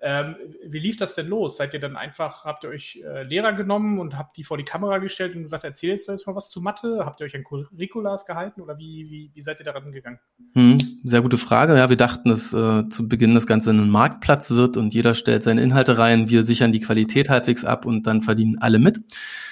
Ähm, 0.04 0.36
wie 0.66 0.80
lief 0.80 0.98
das 0.98 1.14
denn 1.14 1.28
los? 1.28 1.58
Seid 1.58 1.76
ihr 1.76 1.80
dann 1.80 1.96
einfach, 1.96 2.44
habt 2.44 2.64
ihr 2.64 2.72
euch 2.72 3.04
äh, 3.06 3.22
Lehrer 3.22 3.54
genommen 3.54 4.00
und 4.00 4.18
habt 4.18 4.36
die 4.36 4.44
vor 4.44 4.58
die 4.58 4.64
Kamera 4.64 4.98
gestellt 4.98 5.36
und 5.36 5.44
gesagt, 5.44 5.64
erzähl 5.64 5.92
jetzt 5.92 6.08
mal 6.26 6.36
was 6.36 6.50
zu 6.50 6.60
Mathe? 6.60 7.04
Habt 7.06 7.22
ihr 7.22 7.26
euch 7.26 7.36
ein 7.36 7.44
Curriculas 7.44 8.26
gehalten 8.26 8.62
oder 8.62 8.80
wie, 8.80 9.10
wie, 9.12 9.32
wie 9.32 9.42
seid 9.42 9.60
ihr 9.60 9.66
daran 9.66 9.92
gegangen? 9.92 10.20
Hm, 10.54 10.80
sehr 11.04 11.22
gute 11.22 11.38
Frage. 11.38 11.78
Ja, 11.78 11.90
wir 11.90 11.98
dachten, 11.98 12.30
dass 12.30 12.52
äh, 12.52 12.90
zu 12.90 13.08
Beginn 13.08 13.36
das 13.36 13.46
Ganze 13.46 13.70
ein 13.70 13.92
Marktplatz 13.92 14.50
wird 14.50 14.76
und 14.76 14.96
jeder 14.96 15.14
stellt 15.14 15.44
seine 15.44 15.62
Inhalte 15.62 16.00
rein, 16.00 16.30
wir 16.30 16.44
sichern 16.44 16.72
die 16.72 16.80
Qualität 16.80 17.30
halbwegs 17.30 17.64
ab 17.64 17.86
und 17.86 18.08
dann 18.08 18.24
verdienen 18.24 18.58
alle 18.60 18.80
mit. 18.80 19.02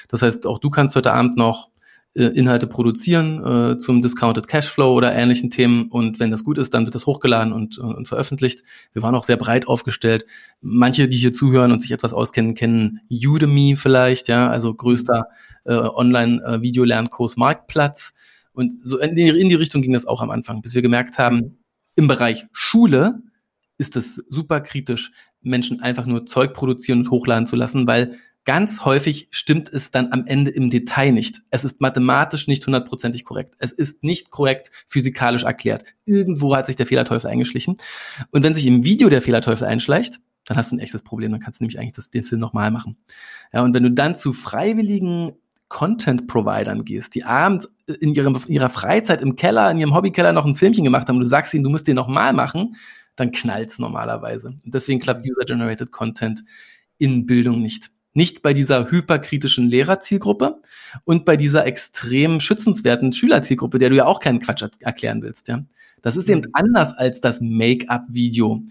Das 0.08 0.24
heißt, 0.24 0.48
auch 0.48 0.58
du 0.58 0.72
kannst 0.72 0.96
heute 0.96 1.14
Abend 1.14 1.38
noch 1.38 1.70
Inhalte 2.16 2.66
produzieren 2.66 3.46
äh, 3.46 3.78
zum 3.78 4.02
Discounted 4.02 4.48
Cashflow 4.48 4.94
oder 4.94 5.14
ähnlichen 5.14 5.52
Themen 5.52 5.90
und 5.90 6.20
wenn 6.20 6.32
das 6.32 6.44
gut 6.44 6.58
ist, 6.58 6.74
dann 6.74 6.86
wird 6.86 6.96
das 6.96 7.06
hochgeladen 7.06 7.54
und, 7.54 7.78
äh, 7.78 7.82
und 7.82 8.08
veröffentlicht. 8.08 8.64
Wir 8.94 9.04
waren 9.04 9.14
auch 9.14 9.24
sehr 9.24 9.38
breit 9.38 9.68
aufgestellt. 9.68 10.26
Manche, 10.60 11.08
die 11.08 11.18
hier 11.18 11.34
zuhören 11.34 11.72
und 11.72 11.82
sich 11.82 11.92
etwas 11.92 12.14
auskennen, 12.14 12.56
kennen 12.56 13.02
Udemy 13.10 13.76
vielleicht, 13.76 14.28
ja, 14.28 14.50
also 14.50 14.74
größter 14.74 15.28
äh, 15.66 15.74
Online-Videolernkurs 15.74 17.38
Marktplatz. 17.38 18.14
Und 18.54 18.86
so 18.86 18.98
in 18.98 19.16
die, 19.16 19.28
in 19.28 19.50
die 19.50 19.56
Richtung 19.56 19.84
ging 19.84 19.94
das 19.94 20.08
auch 20.08 20.22
am 20.22 20.32
Anfang, 20.32 20.62
bis 20.64 20.74
wir 20.74 20.82
gemerkt 20.82 21.20
haben, 21.20 21.60
im 21.96 22.08
Bereich 22.08 22.46
Schule 22.52 23.22
ist 23.78 23.96
es 23.96 24.16
super 24.28 24.62
kritisch, 24.62 25.12
Menschen 25.42 25.82
einfach 25.82 26.06
nur 26.06 26.26
Zeug 26.26 26.54
produzieren 26.54 27.00
und 27.00 27.12
hochladen 27.12 27.48
zu 27.48 27.56
lassen, 27.56 27.88
weil 27.88 28.18
Ganz 28.46 28.86
häufig 28.86 29.28
stimmt 29.32 29.70
es 29.70 29.92
dann 29.92 30.12
am 30.12 30.26
Ende 30.26 30.52
im 30.52 30.70
Detail 30.70 31.12
nicht. 31.12 31.42
Es 31.52 31.64
ist 31.64 31.82
mathematisch 31.82 32.48
nicht 32.48 32.66
hundertprozentig 32.66 33.26
korrekt. 33.26 33.54
Es 33.60 33.72
ist 33.72 34.04
nicht 34.04 34.32
korrekt 34.32 34.72
physikalisch 34.88 35.44
erklärt. 35.44 35.84
Irgendwo 36.06 36.56
hat 36.56 36.66
sich 36.66 36.76
der 36.76 36.88
Fehlerteufel 36.88 37.30
eingeschlichen. 37.30 37.78
Und 38.32 38.44
wenn 38.44 38.54
sich 38.54 38.66
im 38.66 38.84
Video 38.84 39.10
der 39.10 39.22
Fehlerteufel 39.22 39.68
einschleicht, 39.68 40.20
dann 40.46 40.58
hast 40.58 40.72
du 40.72 40.78
ein 40.78 40.80
echtes 40.80 41.04
Problem. 41.04 41.32
Dann 41.32 41.42
kannst 41.42 41.60
du 41.60 41.64
nämlich 41.64 41.80
eigentlich 41.80 41.94
das, 41.94 42.10
den 42.10 42.24
Film 42.24 42.42
nochmal 42.42 42.72
machen. 42.72 42.98
Ja, 43.54 43.62
und 43.62 43.74
wenn 43.74 43.84
du 43.84 43.92
dann 43.92 44.16
zu 44.16 44.34
freiwilligen 44.34 45.34
Content-Providern 45.68 46.84
gehst, 46.84 47.14
die 47.16 47.24
abends 47.24 47.70
in, 48.00 48.16
ihrem, 48.16 48.36
in 48.48 48.54
ihrer 48.54 48.70
Freizeit 48.70 49.22
im 49.22 49.36
Keller, 49.36 49.70
in 49.70 49.78
ihrem 49.78 49.94
Hobbykeller 49.94 50.34
noch 50.34 50.46
ein 50.46 50.56
Filmchen 50.56 50.84
gemacht 50.84 51.08
haben 51.08 51.18
und 51.18 51.24
du 51.24 51.30
sagst 51.30 51.54
ihnen, 51.54 51.64
du 51.64 51.70
musst 51.70 51.88
den 51.88 51.96
nochmal 51.96 52.34
machen, 52.34 52.76
dann 53.16 53.32
knallt's 53.32 53.80
normalerweise. 53.80 54.56
Und 54.66 54.74
deswegen 54.74 55.00
klappt 55.00 55.26
User-Generated 55.26 55.92
Content 55.92 56.44
in 56.98 57.26
Bildung 57.26 57.62
nicht. 57.62 57.92
Nicht 58.14 58.42
bei 58.42 58.54
dieser 58.54 58.90
hyperkritischen 58.90 59.70
Lehrerzielgruppe 59.70 60.62
und 61.06 61.26
bei 61.26 61.38
dieser 61.38 61.66
extrem 61.66 62.40
schützenswerten 62.40 63.14
Schülerzielgruppe, 63.14 63.78
der 63.78 63.90
du 63.90 63.96
ja 63.96 64.06
auch 64.06 64.20
keinen 64.20 64.40
Quatsch 64.40 64.64
erklären 64.80 65.22
willst, 65.22 65.48
ja. 65.48 65.64
Das 66.02 66.16
ist 66.16 66.30
eben 66.30 66.42
mhm. 66.42 66.52
anders 66.54 66.94
als 66.98 67.20
das 67.20 67.42
Make-up-Video 67.42 68.64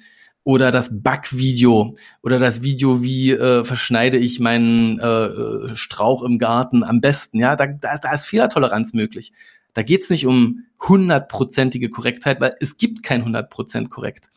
oder 0.45 0.73
das 0.73 0.89
Backvideo 0.91 1.97
oder 2.23 2.39
das 2.39 2.63
Video, 2.63 3.03
wie 3.03 3.33
äh, 3.33 3.65
verschneide 3.65 4.17
ich 4.17 4.41
meinen 4.41 4.99
äh, 4.99 5.05
äh 5.05 5.77
Strauch 5.77 6.23
im 6.23 6.39
Garten 6.39 6.85
am 6.85 7.03
besten. 7.03 7.39
Ja, 7.39 7.55
da, 7.55 7.67
da, 7.67 7.99
da 7.99 8.15
ist 8.15 8.25
Fehlertoleranz 8.25 8.95
möglich. 8.95 9.33
Da 9.75 9.83
geht's 9.83 10.09
nicht 10.09 10.27
um 10.27 10.65
hundertprozentige 10.89 11.91
Korrektheit, 11.91 12.41
weil 12.41 12.57
es 12.61 12.79
gibt 12.79 13.03
kein 13.03 13.25
hundertprozent 13.25 13.91
korrekt. 13.91 14.31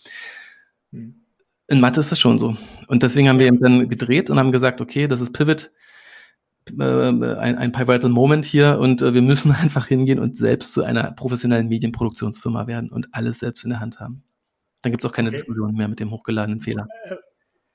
Hm. 0.91 1.20
In 1.71 1.79
Mathe 1.79 2.01
ist 2.01 2.11
das 2.11 2.19
schon 2.19 2.37
so. 2.37 2.57
Und 2.87 3.01
deswegen 3.01 3.29
haben 3.29 3.39
wir 3.39 3.47
eben 3.47 3.61
dann 3.61 3.87
gedreht 3.87 4.29
und 4.29 4.37
haben 4.37 4.51
gesagt, 4.51 4.81
okay, 4.81 5.07
das 5.07 5.21
ist 5.21 5.31
Pivot, 5.31 5.71
äh, 6.77 6.83
ein, 6.83 7.57
ein 7.57 7.71
pivotal 7.71 8.09
Moment 8.09 8.43
hier 8.43 8.77
und 8.77 9.01
äh, 9.01 9.13
wir 9.13 9.21
müssen 9.21 9.51
einfach 9.55 9.87
hingehen 9.87 10.19
und 10.19 10.37
selbst 10.37 10.73
zu 10.73 10.83
einer 10.83 11.11
professionellen 11.13 11.69
Medienproduktionsfirma 11.69 12.67
werden 12.67 12.91
und 12.91 13.07
alles 13.13 13.39
selbst 13.39 13.63
in 13.63 13.69
der 13.69 13.79
Hand 13.79 14.01
haben. 14.01 14.21
Dann 14.81 14.91
gibt 14.91 15.01
es 15.01 15.09
auch 15.09 15.13
keine 15.13 15.29
okay. 15.29 15.37
Diskussion 15.37 15.73
mehr 15.73 15.87
mit 15.87 16.01
dem 16.01 16.11
hochgeladenen 16.11 16.59
Fehler. 16.59 16.87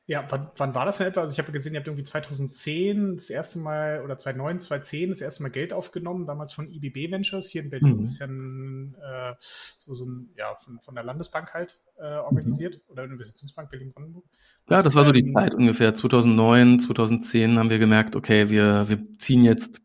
Ja, 0.08 0.24
wann, 0.28 0.50
wann 0.56 0.72
war 0.72 0.86
das 0.86 0.98
denn 0.98 1.08
etwa? 1.08 1.22
Also 1.22 1.32
ich 1.32 1.38
habe 1.40 1.50
gesehen, 1.50 1.74
ihr 1.74 1.80
habt 1.80 1.88
irgendwie 1.88 2.04
2010 2.04 3.16
das 3.16 3.28
erste 3.28 3.58
Mal 3.58 4.02
oder 4.04 4.16
2009, 4.16 4.60
2010 4.60 5.10
das 5.10 5.20
erste 5.20 5.42
Mal 5.42 5.48
Geld 5.48 5.72
aufgenommen, 5.72 6.26
damals 6.26 6.52
von 6.52 6.70
IBB 6.70 7.10
Ventures 7.10 7.48
hier 7.48 7.64
in 7.64 7.70
Berlin. 7.70 7.96
Mhm. 7.96 8.00
Das 8.02 8.10
ist 8.12 8.18
ja 8.20 8.26
ein, 8.26 8.94
äh, 9.02 9.34
so, 9.78 9.94
so 9.94 10.04
ein, 10.04 10.30
ja, 10.36 10.54
von, 10.62 10.78
von 10.78 10.94
der 10.94 11.02
Landesbank 11.02 11.52
halt 11.54 11.80
äh, 11.98 12.04
organisiert 12.18 12.76
mhm. 12.76 12.92
oder 12.92 13.04
Investitionsbank 13.04 13.68
Berlin-Brandenburg. 13.68 14.24
Ja, 14.70 14.82
das 14.82 14.94
war 14.94 15.04
so 15.04 15.10
die 15.10 15.32
Zeit 15.32 15.56
ungefähr. 15.56 15.92
2009, 15.92 16.78
2010 16.78 17.58
haben 17.58 17.70
wir 17.70 17.80
gemerkt, 17.80 18.14
okay, 18.14 18.48
wir, 18.48 18.88
wir 18.88 18.98
ziehen 19.18 19.42
jetzt 19.42 19.82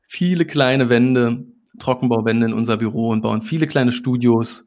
viele 0.00 0.46
kleine 0.46 0.88
Wände, 0.88 1.44
Trockenbauwände 1.78 2.46
in 2.46 2.52
unser 2.54 2.76
Büro 2.76 3.10
und 3.10 3.22
bauen 3.22 3.40
viele 3.40 3.68
kleine 3.68 3.92
Studios 3.92 4.66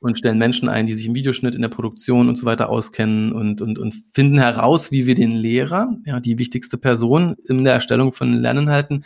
und 0.00 0.18
stellen 0.18 0.38
Menschen 0.38 0.68
ein, 0.68 0.86
die 0.86 0.94
sich 0.94 1.06
im 1.06 1.14
Videoschnitt, 1.14 1.54
in 1.54 1.62
der 1.62 1.68
Produktion 1.68 2.28
und 2.28 2.36
so 2.36 2.46
weiter 2.46 2.70
auskennen 2.70 3.32
und, 3.32 3.60
und, 3.60 3.78
und 3.78 3.94
finden 4.14 4.38
heraus, 4.38 4.90
wie 4.90 5.06
wir 5.06 5.14
den 5.14 5.32
Lehrer, 5.32 5.94
ja, 6.06 6.20
die 6.20 6.38
wichtigste 6.38 6.78
Person 6.78 7.36
in 7.46 7.64
der 7.64 7.74
Erstellung 7.74 8.12
von 8.12 8.32
Lerninhalten, 8.32 9.04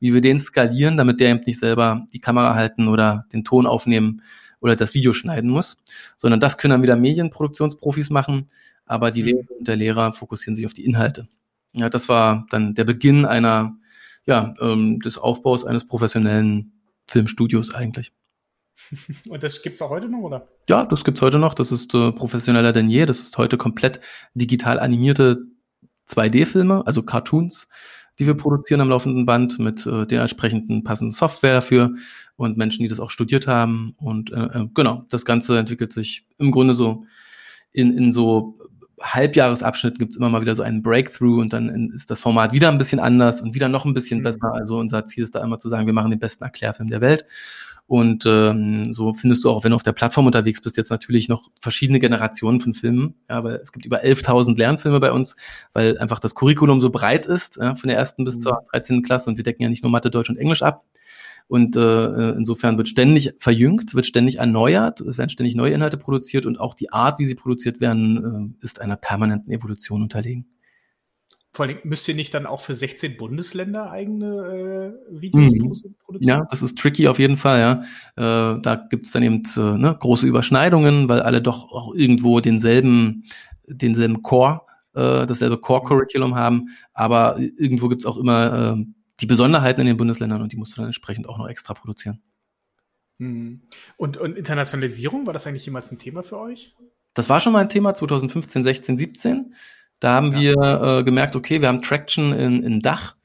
wie 0.00 0.12
wir 0.12 0.20
den 0.20 0.38
skalieren, 0.38 0.98
damit 0.98 1.20
der 1.20 1.30
eben 1.30 1.40
nicht 1.46 1.58
selber 1.58 2.06
die 2.12 2.20
Kamera 2.20 2.54
halten 2.54 2.88
oder 2.88 3.24
den 3.32 3.44
Ton 3.44 3.66
aufnehmen 3.66 4.22
oder 4.60 4.76
das 4.76 4.92
Video 4.94 5.14
schneiden 5.14 5.50
muss, 5.50 5.78
sondern 6.16 6.40
das 6.40 6.58
können 6.58 6.72
dann 6.72 6.82
wieder 6.82 6.96
Medienproduktionsprofis 6.96 8.10
machen, 8.10 8.50
aber 8.86 9.10
die. 9.10 9.22
Lehrer 9.22 9.50
und 9.58 9.66
der 9.66 9.76
Lehrer 9.76 10.12
fokussieren 10.12 10.54
sich 10.54 10.66
auf 10.66 10.74
die 10.74 10.84
Inhalte. 10.84 11.26
Ja, 11.72 11.88
das 11.88 12.08
war 12.08 12.46
dann 12.50 12.74
der 12.74 12.84
Beginn 12.84 13.24
einer, 13.24 13.76
ja, 14.26 14.54
ähm, 14.60 15.00
des 15.00 15.18
Aufbaus 15.18 15.64
eines 15.64 15.86
professionellen 15.86 16.72
Filmstudios 17.08 17.74
eigentlich. 17.74 18.12
Und 19.28 19.42
das 19.42 19.62
gibt 19.62 19.76
es 19.76 19.82
auch 19.82 19.90
heute 19.90 20.08
noch, 20.08 20.20
oder? 20.20 20.48
Ja, 20.68 20.84
das 20.84 21.04
gibt 21.04 21.18
es 21.18 21.22
heute 21.22 21.38
noch. 21.38 21.54
Das 21.54 21.72
ist 21.72 21.94
äh, 21.94 22.12
professioneller 22.12 22.72
denn 22.72 22.88
je. 22.88 23.06
Das 23.06 23.20
ist 23.20 23.38
heute 23.38 23.56
komplett 23.56 24.00
digital 24.34 24.78
animierte 24.78 25.46
2D-Filme, 26.08 26.86
also 26.86 27.02
Cartoons, 27.02 27.68
die 28.18 28.26
wir 28.26 28.34
produzieren 28.34 28.80
am 28.80 28.90
laufenden 28.90 29.26
Band 29.26 29.58
mit 29.58 29.86
äh, 29.86 30.06
der 30.06 30.20
entsprechenden 30.20 30.84
passenden 30.84 31.12
Software 31.12 31.54
dafür 31.54 31.94
und 32.36 32.56
Menschen, 32.56 32.82
die 32.82 32.88
das 32.88 33.00
auch 33.00 33.10
studiert 33.10 33.46
haben. 33.46 33.94
Und 33.96 34.32
äh, 34.32 34.44
äh 34.44 34.68
genau, 34.74 35.04
das 35.08 35.24
Ganze 35.24 35.58
entwickelt 35.58 35.92
sich 35.92 36.26
im 36.38 36.50
Grunde 36.50 36.74
so 36.74 37.04
in, 37.72 37.96
in 37.96 38.12
so 38.12 38.58
Halbjahresabschnitten 39.00 39.98
gibt 39.98 40.12
es 40.12 40.16
immer 40.16 40.28
mal 40.28 40.40
wieder 40.40 40.54
so 40.54 40.62
einen 40.62 40.82
Breakthrough 40.82 41.40
und 41.40 41.52
dann 41.52 41.90
ist 41.92 42.10
das 42.10 42.20
Format 42.20 42.52
wieder 42.52 42.68
ein 42.68 42.78
bisschen 42.78 43.00
anders 43.00 43.42
und 43.42 43.54
wieder 43.54 43.68
noch 43.68 43.84
ein 43.84 43.94
bisschen 43.94 44.20
mhm. 44.20 44.24
besser. 44.24 44.52
Also 44.54 44.78
unser 44.78 45.06
Ziel 45.06 45.24
ist 45.24 45.34
da 45.34 45.42
immer 45.42 45.58
zu 45.58 45.68
sagen, 45.68 45.86
wir 45.86 45.92
machen 45.92 46.10
den 46.10 46.20
besten 46.20 46.44
Erklärfilm 46.44 46.88
der 46.88 47.00
Welt. 47.00 47.26
Und 47.86 48.24
ähm, 48.24 48.94
so 48.94 49.12
findest 49.12 49.44
du 49.44 49.50
auch, 49.50 49.62
wenn 49.62 49.70
du 49.70 49.76
auf 49.76 49.82
der 49.82 49.92
Plattform 49.92 50.24
unterwegs 50.24 50.62
bist, 50.62 50.78
jetzt 50.78 50.90
natürlich 50.90 51.28
noch 51.28 51.50
verschiedene 51.60 51.98
Generationen 51.98 52.60
von 52.60 52.72
Filmen. 52.72 53.14
Ja, 53.28 53.36
aber 53.36 53.60
es 53.60 53.72
gibt 53.72 53.84
über 53.84 54.02
11.000 54.02 54.56
Lernfilme 54.56 55.00
bei 55.00 55.12
uns, 55.12 55.36
weil 55.74 55.98
einfach 55.98 56.18
das 56.18 56.34
Curriculum 56.34 56.80
so 56.80 56.88
breit 56.88 57.26
ist, 57.26 57.58
ja, 57.58 57.74
von 57.74 57.88
der 57.88 57.98
ersten 57.98 58.24
bis 58.24 58.36
mhm. 58.36 58.40
zur 58.40 58.62
13. 58.72 59.02
Klasse. 59.02 59.28
Und 59.28 59.36
wir 59.36 59.44
decken 59.44 59.62
ja 59.62 59.68
nicht 59.68 59.82
nur 59.82 59.92
Mathe, 59.92 60.10
Deutsch 60.10 60.30
und 60.30 60.38
Englisch 60.38 60.62
ab. 60.62 60.84
Und 61.46 61.76
äh, 61.76 62.30
insofern 62.30 62.78
wird 62.78 62.88
ständig 62.88 63.34
verjüngt, 63.38 63.94
wird 63.94 64.06
ständig 64.06 64.38
erneuert, 64.38 65.00
es 65.00 65.18
werden 65.18 65.28
ständig 65.28 65.54
neue 65.54 65.74
Inhalte 65.74 65.98
produziert 65.98 66.46
und 66.46 66.58
auch 66.58 66.74
die 66.74 66.90
Art, 66.90 67.18
wie 67.18 67.26
sie 67.26 67.34
produziert 67.34 67.80
werden, 67.80 68.54
äh, 68.60 68.64
ist 68.64 68.80
einer 68.80 68.96
permanenten 68.96 69.52
Evolution 69.52 70.02
unterlegen. 70.02 70.46
Vor 71.54 71.66
allem 71.66 71.78
müsst 71.84 72.08
ihr 72.08 72.16
nicht 72.16 72.34
dann 72.34 72.46
auch 72.46 72.60
für 72.60 72.74
16 72.74 73.16
Bundesländer 73.16 73.88
eigene 73.88 74.96
äh, 75.12 75.20
Videos 75.20 75.52
mhm. 75.52 75.94
produzieren? 76.04 76.38
Ja, 76.40 76.46
das 76.50 76.62
ist 76.62 76.76
tricky 76.76 77.06
auf 77.06 77.20
jeden 77.20 77.36
Fall, 77.36 77.60
ja. 77.60 78.54
Äh, 78.56 78.60
da 78.60 78.74
gibt 78.74 79.06
es 79.06 79.12
dann 79.12 79.22
eben 79.22 79.42
äh, 79.56 79.60
ne, 79.60 79.96
große 79.96 80.26
Überschneidungen, 80.26 81.08
weil 81.08 81.20
alle 81.20 81.40
doch 81.40 81.70
auch 81.70 81.94
irgendwo 81.94 82.40
denselben, 82.40 83.22
denselben 83.68 84.22
Core, 84.22 84.62
äh, 84.94 85.26
dasselbe 85.26 85.58
Core-Curriculum 85.58 86.34
haben, 86.34 86.70
aber 86.92 87.38
irgendwo 87.38 87.88
gibt 87.88 88.02
es 88.02 88.06
auch 88.06 88.16
immer 88.16 88.76
äh, 88.76 88.84
die 89.24 89.28
Besonderheiten 89.28 89.80
in 89.80 89.86
den 89.86 89.96
Bundesländern 89.96 90.42
und 90.42 90.52
die 90.52 90.56
musst 90.58 90.72
du 90.72 90.76
dann 90.76 90.86
entsprechend 90.86 91.30
auch 91.30 91.38
noch 91.38 91.48
extra 91.48 91.72
produzieren. 91.72 92.20
Mhm. 93.16 93.62
Und, 93.96 94.18
und 94.18 94.36
Internationalisierung, 94.36 95.26
war 95.26 95.32
das 95.32 95.46
eigentlich 95.46 95.64
jemals 95.64 95.90
ein 95.90 95.98
Thema 95.98 96.22
für 96.22 96.38
euch? 96.38 96.74
Das 97.14 97.30
war 97.30 97.40
schon 97.40 97.54
mal 97.54 97.60
ein 97.60 97.70
Thema 97.70 97.94
2015, 97.94 98.62
16, 98.62 98.98
17. 98.98 99.54
Da 99.98 100.12
haben 100.12 100.32
ja. 100.32 100.40
wir 100.40 100.82
äh, 100.98 101.04
gemerkt, 101.04 101.36
okay, 101.36 101.62
wir 101.62 101.68
haben 101.68 101.80
Traction 101.80 102.34
in, 102.34 102.62
in 102.62 102.80
Dach. 102.80 103.16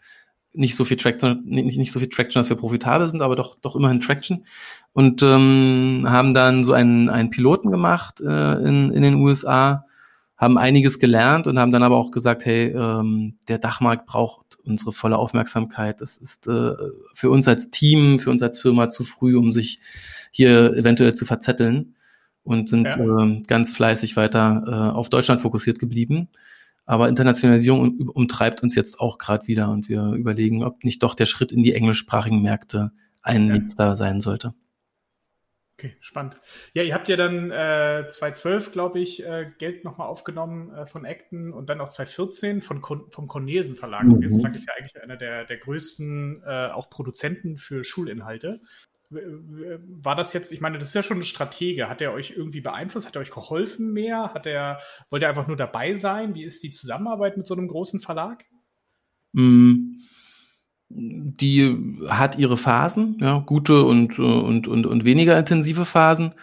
Nicht 0.53 0.77
so 0.77 0.85
viel 0.85 0.95
Traction, 0.95 1.43
nicht, 1.43 1.77
nicht 1.77 1.91
so 1.91 1.99
viel 1.99 2.07
Traction, 2.07 2.39
dass 2.39 2.49
wir 2.49 2.55
profitabel 2.55 3.07
sind, 3.07 3.21
aber 3.21 3.35
doch, 3.35 3.55
doch 3.59 3.75
immerhin 3.75 3.99
Traction. 3.99 4.45
Und 4.93 5.21
ähm, 5.21 6.05
haben 6.07 6.33
dann 6.33 6.63
so 6.63 6.71
einen, 6.71 7.09
einen 7.09 7.29
Piloten 7.29 7.71
gemacht 7.71 8.21
äh, 8.21 8.53
in, 8.53 8.91
in 8.91 9.01
den 9.01 9.15
USA, 9.15 9.85
haben 10.39 10.57
einiges 10.57 10.97
gelernt 10.97 11.45
und 11.45 11.59
haben 11.59 11.71
dann 11.71 11.83
aber 11.83 11.97
auch 11.97 12.09
gesagt, 12.09 12.45
hey, 12.45 12.67
ähm, 12.67 13.35
der 13.47 13.59
Dachmarkt 13.59 14.07
braucht 14.07 14.57
unsere 14.63 14.91
volle 14.91 15.17
Aufmerksamkeit. 15.17 16.01
Das 16.01 16.17
ist 16.17 16.47
äh, 16.47 16.73
für 17.13 17.29
uns 17.29 17.47
als 17.47 17.69
Team, 17.69 18.17
für 18.17 18.31
uns 18.31 18.41
als 18.41 18.59
Firma 18.59 18.89
zu 18.89 19.03
früh, 19.03 19.37
um 19.37 19.51
sich 19.51 19.79
hier 20.31 20.73
eventuell 20.73 21.13
zu 21.13 21.25
verzetteln 21.25 21.95
und 22.43 22.69
sind 22.69 22.85
ja. 22.85 23.23
äh, 23.23 23.41
ganz 23.45 23.71
fleißig 23.71 24.15
weiter 24.15 24.63
äh, 24.65 24.95
auf 24.95 25.09
Deutschland 25.09 25.41
fokussiert 25.41 25.77
geblieben 25.77 26.29
aber 26.89 27.07
Internationalisierung 27.07 28.09
umtreibt 28.09 28.63
uns 28.63 28.73
jetzt 28.73 28.99
auch 28.99 29.19
gerade 29.19 29.45
wieder 29.45 29.69
und 29.69 29.89
wir 29.89 30.13
überlegen, 30.13 30.63
ob 30.63 30.83
nicht 30.83 31.03
doch 31.03 31.13
der 31.13 31.27
Schritt 31.27 31.51
in 31.51 31.61
die 31.61 31.75
englischsprachigen 31.75 32.41
Märkte 32.41 32.91
ein 33.21 33.47
ja. 33.47 33.59
nächster 33.59 33.95
sein 33.95 34.21
sollte. 34.21 34.55
Okay, 35.79 35.95
spannend. 36.01 36.41
Ja, 36.73 36.83
ihr 36.83 36.93
habt 36.93 37.07
ja 37.07 37.15
dann 37.15 37.51
äh, 37.51 38.05
2012, 38.09 38.73
glaube 38.73 38.99
ich, 38.99 39.25
äh, 39.25 39.49
Geld 39.59 39.85
nochmal 39.85 40.09
aufgenommen 40.09 40.73
äh, 40.73 40.85
von 40.85 41.05
Acton 41.05 41.53
und 41.53 41.69
dann 41.69 41.79
auch 41.79 41.87
2014 41.87 42.61
von 42.61 42.81
vom 42.81 43.27
Cornesen 43.29 43.77
Verlag. 43.77 44.03
Mhm. 44.03 44.19
Der 44.19 44.29
Verlag 44.29 44.55
ist 44.55 44.67
ja 44.67 44.73
eigentlich 44.77 45.01
einer 45.01 45.15
der, 45.15 45.45
der 45.45 45.55
größten 45.55 46.43
äh, 46.45 46.67
auch 46.67 46.89
Produzenten 46.89 47.55
für 47.55 47.85
Schulinhalte. 47.85 48.59
War 49.09 50.17
das 50.17 50.33
jetzt, 50.33 50.51
ich 50.51 50.59
meine, 50.59 50.79
das 50.79 50.89
ist 50.89 50.95
ja 50.95 51.03
schon 51.03 51.19
ein 51.19 51.25
Stratege. 51.25 51.87
Hat 51.87 52.01
er 52.01 52.11
euch 52.11 52.31
irgendwie 52.35 52.61
beeinflusst? 52.61 53.07
Hat 53.07 53.15
er 53.15 53.21
euch 53.21 53.31
geholfen 53.31 53.93
mehr? 53.93 54.33
Hat 54.33 54.45
er, 54.45 54.79
wollte 55.09 55.27
er 55.27 55.29
einfach 55.29 55.47
nur 55.47 55.55
dabei 55.55 55.95
sein? 55.95 56.35
Wie 56.35 56.43
ist 56.43 56.61
die 56.61 56.71
Zusammenarbeit 56.71 57.37
mit 57.37 57.47
so 57.47 57.55
einem 57.55 57.69
großen 57.69 58.01
Verlag? 58.01 58.43
Mm, 59.31 60.01
die 60.89 61.97
hat 62.07 62.37
ihre 62.37 62.57
Phasen, 62.57 63.17
ja, 63.21 63.39
gute 63.39 63.83
und, 63.83 64.17
und, 64.17 64.67
und, 64.67 64.85
und 64.85 65.05
weniger 65.05 65.37
intensive 65.37 65.85
Phasen. 65.85 66.33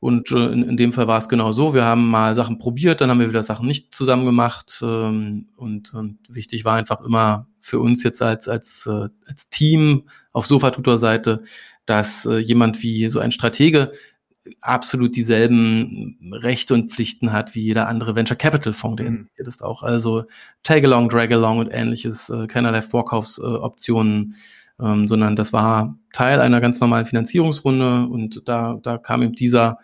Und 0.00 0.30
äh, 0.30 0.52
in, 0.52 0.62
in 0.62 0.76
dem 0.76 0.92
Fall 0.92 1.08
war 1.08 1.18
es 1.18 1.28
genau 1.28 1.50
so. 1.50 1.74
Wir 1.74 1.84
haben 1.84 2.08
mal 2.08 2.36
Sachen 2.36 2.58
probiert, 2.58 3.00
dann 3.00 3.10
haben 3.10 3.18
wir 3.18 3.28
wieder 3.28 3.42
Sachen 3.42 3.66
nicht 3.66 3.92
zusammen 3.92 4.24
gemacht. 4.24 4.78
Ähm, 4.82 5.48
und, 5.56 5.92
und 5.92 6.18
wichtig 6.28 6.64
war 6.64 6.76
einfach 6.76 7.00
immer 7.00 7.48
für 7.60 7.80
uns 7.80 8.04
jetzt 8.04 8.22
als, 8.22 8.48
als, 8.48 8.86
äh, 8.86 9.08
als 9.26 9.48
Team 9.50 10.08
auf 10.32 10.46
Sofa-Tutor-Seite, 10.46 11.42
dass 11.84 12.26
äh, 12.26 12.38
jemand 12.38 12.80
wie 12.82 13.08
so 13.08 13.18
ein 13.18 13.32
Stratege 13.32 13.92
absolut 14.60 15.16
dieselben 15.16 16.18
Rechte 16.32 16.74
und 16.74 16.90
Pflichten 16.90 17.32
hat 17.32 17.54
wie 17.54 17.62
jeder 17.62 17.88
andere 17.88 18.14
Venture 18.14 18.36
Capital 18.36 18.72
Fonds, 18.72 19.02
der 19.02 19.10
mhm. 19.10 19.28
ist 19.36 19.62
auch. 19.62 19.82
Also 19.82 20.24
Tag-along, 20.62 21.08
Drag-along 21.08 21.58
und 21.58 21.68
ähnliches, 21.68 22.30
äh, 22.30 22.46
keinerlei 22.46 22.82
Vorkaufsoptionen, 22.82 24.36
äh, 24.80 24.84
ähm, 24.84 25.08
sondern 25.08 25.36
das 25.36 25.52
war 25.52 25.98
Teil 26.12 26.40
einer 26.40 26.60
ganz 26.60 26.80
normalen 26.80 27.06
Finanzierungsrunde 27.06 28.06
und 28.06 28.42
da, 28.46 28.78
da 28.82 28.98
kam 28.98 29.22
eben 29.22 29.34
dieser 29.34 29.78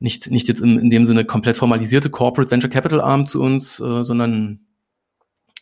nicht, 0.00 0.30
nicht 0.30 0.48
jetzt 0.48 0.60
in, 0.60 0.78
in 0.78 0.90
dem 0.90 1.04
Sinne 1.06 1.24
komplett 1.24 1.56
formalisierte 1.56 2.10
Corporate 2.10 2.50
Venture 2.50 2.70
Capital 2.70 3.00
Arm 3.00 3.26
zu 3.26 3.40
uns, 3.40 3.80
äh, 3.80 4.04
sondern 4.04 4.63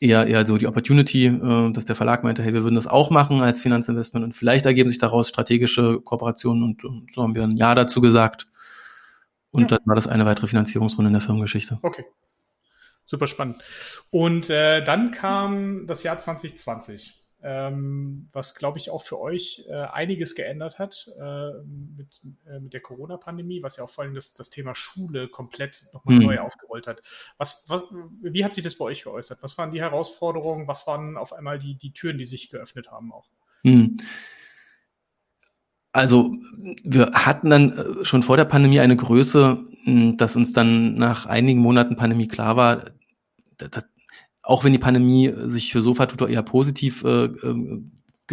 eher, 0.03 0.27
eher 0.27 0.47
so 0.47 0.59
die 0.59 0.67
Opportunity, 0.67 1.27
äh, 1.27 1.73
dass 1.73 1.85
der 1.85 1.97
Verlag 1.97 2.25
meinte, 2.25 2.43
hey, 2.43 2.53
wir 2.53 2.65
würden 2.65 2.75
das 2.75 2.87
auch 2.87 3.11
machen 3.11 3.41
als 3.41 3.61
Finanzinvestment 3.61 4.25
und 4.25 4.33
vielleicht 4.33 4.67
ergeben 4.67 4.89
sich 4.89 4.99
daraus 4.99 5.29
strategische 5.29 6.01
Kooperationen 6.01 6.63
und, 6.63 6.85
und 6.85 7.13
so 7.13 7.23
haben 7.23 7.35
wir 7.35 7.45
ein 7.45 7.57
Ja 7.57 7.75
dazu 7.75 8.01
gesagt. 8.01 8.49
Und 9.51 9.71
ja. 9.71 9.79
dann 9.79 9.87
war 9.87 9.95
das 9.95 10.07
eine 10.07 10.25
weitere 10.25 10.47
Finanzierungsrunde 10.47 11.09
in 11.09 11.13
der 11.13 11.21
Firmengeschichte. 11.21 11.79
Okay. 11.83 12.05
Super 13.05 13.27
spannend. 13.27 13.63
Und 14.11 14.49
äh, 14.49 14.83
dann 14.83 15.11
kam 15.11 15.87
das 15.87 16.03
Jahr 16.03 16.19
2020 16.19 17.22
ähm, 17.43 18.29
was, 18.33 18.55
glaube 18.55 18.79
ich, 18.79 18.91
auch 18.91 19.03
für 19.03 19.21
euch 19.21 19.65
äh, 19.69 19.73
einiges 19.75 20.35
geändert 20.35 20.79
hat 20.79 21.09
äh, 21.19 21.51
mit, 21.97 22.21
äh, 22.47 22.61
mit 22.61 22.73
der 22.73 22.81
Corona-Pandemie, 22.81 23.63
was 23.63 23.77
ja 23.77 23.85
auch 23.85 23.91
vor 23.91 24.05
allem 24.05 24.15
das, 24.15 24.35
das 24.35 24.51
Thema 24.51 24.75
Schule 24.75 25.29
komplett 25.29 25.87
nochmal 25.93 26.17
mhm. 26.17 26.27
neu 26.27 26.39
aufgerollt 26.39 26.87
hat. 26.87 27.03
Was, 27.39 27.65
was, 27.69 27.83
wie 28.23 28.45
hat 28.45 28.55
sich 28.55 28.63
das 28.63 28.77
bei 28.77 28.85
euch 28.85 29.03
geäußert? 29.03 29.43
Was 29.43 29.59
waren 29.59 29.73
die 29.73 29.81
Herausforderungen? 29.81 30.69
Was 30.69 30.87
waren 30.87 31.17
auf 31.17 31.33
einmal 31.33 31.59
die, 31.59 31.75
die 31.75 31.93
Türen, 31.93 32.19
die 32.19 32.25
sich 32.25 32.49
geöffnet 32.49 32.91
haben 32.91 33.13
auch? 33.13 33.29
Mhm. 33.65 33.97
Also 35.93 36.35
wir 36.85 37.11
hatten 37.13 37.51
dann 37.51 37.73
äh, 37.73 38.05
schon 38.05 38.23
vor 38.23 38.37
der 38.37 38.45
Pandemie 38.45 38.81
eine 38.81 38.97
Größe, 38.97 39.65
dass 40.17 40.37
uns 40.37 40.53
dann 40.53 40.95
nach 40.95 41.27
einigen 41.27 41.61
Monaten 41.61 41.97
Pandemie 41.97 42.29
klar 42.29 42.57
war, 42.57 42.85
dass, 43.57 43.89
auch 44.43 44.65
wenn 44.65 44.73
die 44.73 44.79
Pandemie 44.79 45.33
sich 45.45 45.73
für 45.73 45.83
Sofa-Tutor 45.83 46.29
eher 46.29 46.43
positiv 46.43 47.05
äh, 47.05 47.25
äh, 47.25 47.83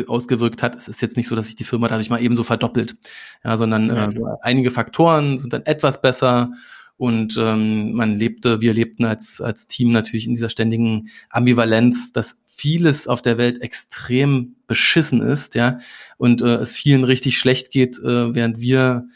ausgewirkt 0.07 0.63
hat, 0.63 0.75
es 0.75 0.87
ist 0.87 1.01
jetzt 1.01 1.17
nicht 1.17 1.27
so, 1.27 1.35
dass 1.35 1.47
sich 1.47 1.55
die 1.55 1.63
Firma 1.63 1.87
dadurch 1.87 2.09
mal 2.09 2.21
ebenso 2.21 2.43
verdoppelt, 2.43 2.95
ja, 3.43 3.57
sondern 3.57 3.89
äh, 3.89 4.09
einige 4.41 4.71
Faktoren 4.71 5.37
sind 5.37 5.53
dann 5.53 5.65
etwas 5.65 6.01
besser 6.01 6.51
und 6.95 7.37
ähm, 7.37 7.93
man 7.93 8.17
lebte, 8.17 8.61
wir 8.61 8.73
lebten 8.73 9.05
als 9.05 9.41
als 9.41 9.67
Team 9.67 9.91
natürlich 9.91 10.25
in 10.25 10.33
dieser 10.33 10.49
ständigen 10.49 11.09
Ambivalenz, 11.29 12.11
dass 12.11 12.37
vieles 12.45 13.07
auf 13.07 13.21
der 13.21 13.37
Welt 13.37 13.61
extrem 13.61 14.55
beschissen 14.67 15.21
ist, 15.21 15.55
ja, 15.55 15.79
und 16.17 16.41
äh, 16.41 16.55
es 16.55 16.73
vielen 16.73 17.03
richtig 17.03 17.37
schlecht 17.37 17.71
geht, 17.71 17.97
äh, 17.99 18.35
während 18.35 18.59
wir 18.59 19.07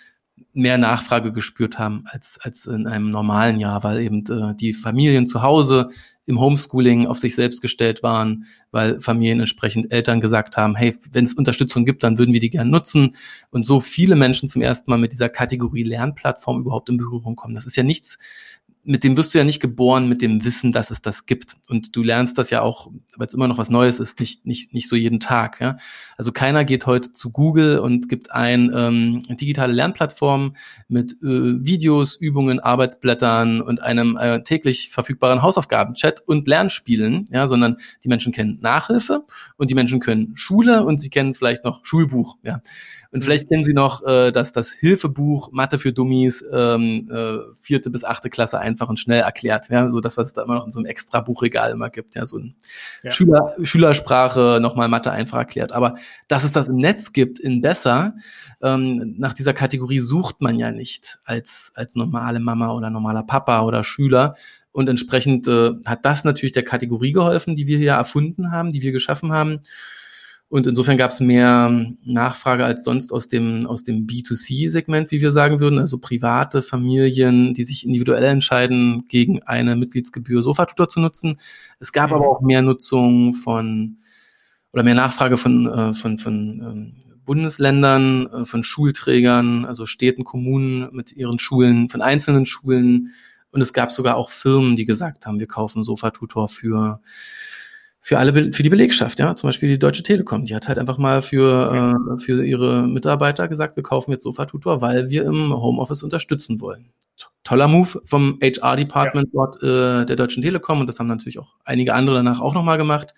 mehr 0.54 0.78
Nachfrage 0.78 1.32
gespürt 1.32 1.80
haben 1.80 2.06
als 2.06 2.40
als 2.42 2.66
in 2.66 2.88
einem 2.88 3.10
normalen 3.10 3.60
Jahr, 3.60 3.84
weil 3.84 4.02
eben 4.02 4.24
äh, 4.28 4.56
die 4.56 4.74
Familien 4.74 5.28
zu 5.28 5.42
Hause 5.42 5.90
im 6.26 6.40
Homeschooling 6.40 7.06
auf 7.08 7.20
sich 7.20 7.36
selbst 7.36 7.62
gestellt 7.62 8.02
waren, 8.02 8.46
weil 8.72 9.02
Familien 9.02 9.42
entsprechend 9.42 9.92
Eltern 9.92 10.22
gesagt 10.22 10.56
haben, 10.56 10.76
hey, 10.76 10.96
wenn 11.12 11.26
es 11.26 11.34
Unterstützung 11.34 11.86
gibt, 11.86 12.04
dann 12.04 12.18
würden 12.18 12.34
wir 12.34 12.40
die 12.40 12.50
gern 12.50 12.70
nutzen. 12.70 13.16
Und 13.50 13.66
so 13.66 13.82
viele 13.82 14.16
Menschen 14.16 14.48
zum 14.48 14.62
ersten 14.62 14.90
Mal 14.90 14.98
mit 14.98 15.12
dieser 15.12 15.30
Kategorie 15.30 15.84
Lernplattform 15.84 16.62
überhaupt 16.62 16.90
in 16.90 16.98
Berührung 16.98 17.36
kommen. 17.36 17.54
Das 17.54 17.66
ist 17.66 17.76
ja 17.76 17.84
nichts, 17.84 18.18
mit 18.86 19.04
dem 19.04 19.16
wirst 19.16 19.34
du 19.34 19.38
ja 19.38 19.46
nicht 19.46 19.62
geboren 19.62 20.10
mit 20.10 20.22
dem 20.22 20.44
Wissen, 20.44 20.74
dass 20.74 20.92
es 20.92 21.02
das 21.02 21.26
gibt. 21.26 21.56
Und 21.70 21.96
du 21.96 22.04
lernst 22.04 22.38
das 22.38 22.50
ja 22.50 22.62
auch, 22.62 22.92
weil 23.16 23.28
es 23.28 23.34
immer 23.34 23.48
noch 23.48 23.58
was 23.58 23.70
Neues 23.70 24.00
ist, 24.00 24.20
nicht, 24.20 24.46
nicht, 24.46 24.74
nicht 24.74 24.90
so 24.90 24.98
jeden 24.98 25.22
Tag. 25.22 25.62
Ja? 25.62 25.78
Also 26.18 26.34
keiner 26.34 26.66
geht 26.66 26.86
heute 26.86 27.14
zu 27.14 27.32
Google 27.32 27.80
und 27.80 28.10
gibt 28.10 28.32
ein 28.32 28.72
ähm, 28.76 29.22
digitale 29.30 29.72
Lernplattform 29.72 30.56
mit 30.90 31.14
äh, 31.14 31.16
Videos, 31.66 32.18
Übungen, 32.18 32.60
Arbeitsblättern 32.60 33.62
und 33.62 33.82
einem 33.82 34.18
äh, 34.18 34.44
täglich 34.44 34.90
verfügbaren 34.90 35.42
Hausaufgaben-Chat 35.42 36.22
und 36.28 36.48
Lernspielen, 36.48 37.28
ja, 37.32 37.48
sondern 37.48 37.78
die 38.04 38.10
Menschen 38.10 38.34
kennen 38.34 38.60
Nachhilfe 38.62 39.26
und 39.56 39.72
die 39.72 39.76
Menschen 39.76 40.02
können 40.02 40.34
Schule 40.36 40.84
und 40.84 41.00
sie 41.00 41.10
kennen 41.10 41.36
vielleicht 41.36 41.64
noch 41.64 41.86
Schulbuch. 41.86 42.38
Ja? 42.44 42.62
Und 43.14 43.20
mhm. 43.20 43.24
vielleicht 43.24 43.48
kennen 43.48 43.64
Sie 43.64 43.74
noch 43.74 44.04
äh, 44.06 44.32
das, 44.32 44.52
das 44.52 44.72
Hilfebuch 44.72 45.52
Mathe 45.52 45.78
für 45.78 45.94
Dummies, 45.94 46.44
ähm, 46.52 47.08
äh, 47.14 47.38
vierte 47.62 47.92
bis 47.92 48.04
achte 48.04 48.32
Klasse 48.32 48.60
einfach 48.60 48.90
und 48.90 49.00
schnell 49.00 49.22
erklärt. 49.22 49.70
Ja, 49.70 49.92
so 49.92 50.02
das, 50.02 50.18
was 50.18 50.28
es 50.28 50.34
da 50.34 50.44
immer 50.44 50.56
noch 50.56 50.66
in 50.66 50.72
so 50.72 50.80
einem 50.80 50.88
extra 50.88 51.22
Buchregal 51.22 51.72
immer 51.72 51.92
gibt. 51.92 52.16
Ja, 52.16 52.26
so 52.26 52.40
ein 52.40 52.56
ja. 53.04 53.12
Schüler, 53.12 53.56
Schülersprache 53.62 54.58
nochmal 54.60 54.88
Mathe 54.88 55.12
einfach 55.12 55.38
erklärt. 55.38 55.72
Aber 55.72 55.94
dass 56.28 56.44
es 56.44 56.52
das 56.52 56.70
im 56.70 56.78
Netz 56.78 57.14
gibt 57.14 57.38
in 57.38 57.62
besser, 57.62 58.16
ähm, 58.64 59.14
nach 59.20 59.34
dieser 59.34 59.54
Kategorie 59.54 60.00
sucht 60.00 60.42
man 60.42 60.56
ja 60.56 60.72
nicht 60.72 61.20
als, 61.24 61.72
als 61.76 61.96
normale 61.96 62.40
Mama 62.40 62.72
oder 62.74 62.90
normaler 62.90 63.24
Papa 63.24 63.62
oder 63.62 63.84
Schüler, 63.84 64.36
und 64.72 64.90
entsprechend 64.90 65.48
äh, 65.48 65.74
hat 65.86 66.04
das 66.04 66.24
natürlich 66.24 66.52
der 66.52 66.64
Kategorie 66.64 67.12
geholfen, 67.12 67.56
die 67.56 67.68
wir 67.68 67.78
hier 67.78 67.92
erfunden 67.92 68.52
haben, 68.52 68.72
die 68.72 68.82
wir 68.82 68.92
geschaffen 68.92 69.32
haben. 69.32 69.60
Und 70.54 70.68
insofern 70.68 70.98
gab 70.98 71.10
es 71.10 71.20
mehr 71.20 71.96
Nachfrage 72.04 72.64
als 72.64 72.84
sonst 72.84 73.12
aus 73.12 73.28
dem, 73.28 73.66
aus 73.66 73.86
dem 73.86 74.06
B2C-Segment, 74.06 75.10
wie 75.10 75.20
wir 75.20 75.32
sagen 75.32 75.60
würden, 75.60 75.80
also 75.80 75.98
private 75.98 76.62
Familien, 76.62 77.56
die 77.56 77.64
sich 77.64 77.88
individuell 77.88 78.26
entscheiden, 78.26 79.06
gegen 79.08 79.42
eine 79.42 79.76
Mitgliedsgebühr 79.76 80.44
Sofatutor 80.44 80.90
zu 80.90 81.00
nutzen. 81.00 81.38
Es 81.80 81.92
gab 81.92 82.12
mhm. 82.12 82.18
aber 82.18 82.28
auch 82.28 82.42
mehr 82.42 82.62
Nutzung 82.62 83.34
von 83.34 83.98
oder 84.72 84.84
mehr 84.84 84.94
Nachfrage 84.94 85.38
von, 85.38 85.66
äh, 85.68 85.94
von, 85.96 86.20
von 86.20 86.36
ähm, 86.62 86.94
Bundesländern, 87.26 88.28
äh, 88.28 88.46
von 88.46 88.64
Schulträgern, 88.64 89.66
also 89.66 89.88
Städten, 89.88 90.24
Kommunen 90.24 90.88
mit 90.92 91.14
ihren 91.14 91.40
Schulen, 91.40 91.90
von 91.90 92.04
einzelnen 92.04 92.46
Schulen. 92.46 93.10
Und 93.50 93.62
es 93.62 93.74
gab 93.74 93.92
sogar 93.92 94.18
auch 94.18 94.30
Firmen, 94.30 94.76
die 94.76 94.86
gesagt 94.86 95.26
haben, 95.26 95.40
wir 95.40 95.48
kaufen 95.48 95.82
Sofatutor 95.82 96.48
für 96.48 97.02
für 98.06 98.20
alle 98.20 98.52
für 98.52 98.64
die 98.64 98.70
Belegschaft, 98.70 99.18
ja, 99.20 99.34
zum 99.34 99.48
Beispiel 99.48 99.70
die 99.70 99.80
Deutsche 99.80 100.04
Telekom, 100.04 100.46
die 100.46 100.54
hat 100.54 100.68
halt 100.68 100.78
einfach 100.78 100.98
mal 100.98 101.22
für 101.22 101.96
äh, 102.18 102.20
für 102.20 102.46
ihre 102.46 102.86
Mitarbeiter 102.86 103.48
gesagt, 103.48 103.78
wir 103.78 103.84
kaufen 103.84 104.12
jetzt 104.12 104.24
Sofa-Tutor, 104.24 104.82
weil 104.82 105.10
wir 105.10 105.24
im 105.24 105.54
Homeoffice 105.54 106.04
unterstützen 106.04 106.60
wollen. 106.60 106.92
Toller 107.46 107.70
Move 107.70 108.02
vom 108.04 108.40
HR-Department 108.42 109.30
ja. 109.32 109.32
dort 109.34 109.64
äh, 109.64 110.06
der 110.06 110.18
Deutschen 110.18 110.44
Telekom 110.44 110.82
und 110.82 110.88
das 110.88 111.00
haben 111.00 111.08
natürlich 111.08 111.40
auch 111.40 111.56
einige 111.64 111.94
andere 111.94 112.18
danach 112.18 112.42
auch 112.42 112.54
nochmal 112.54 112.78
gemacht. 112.78 113.14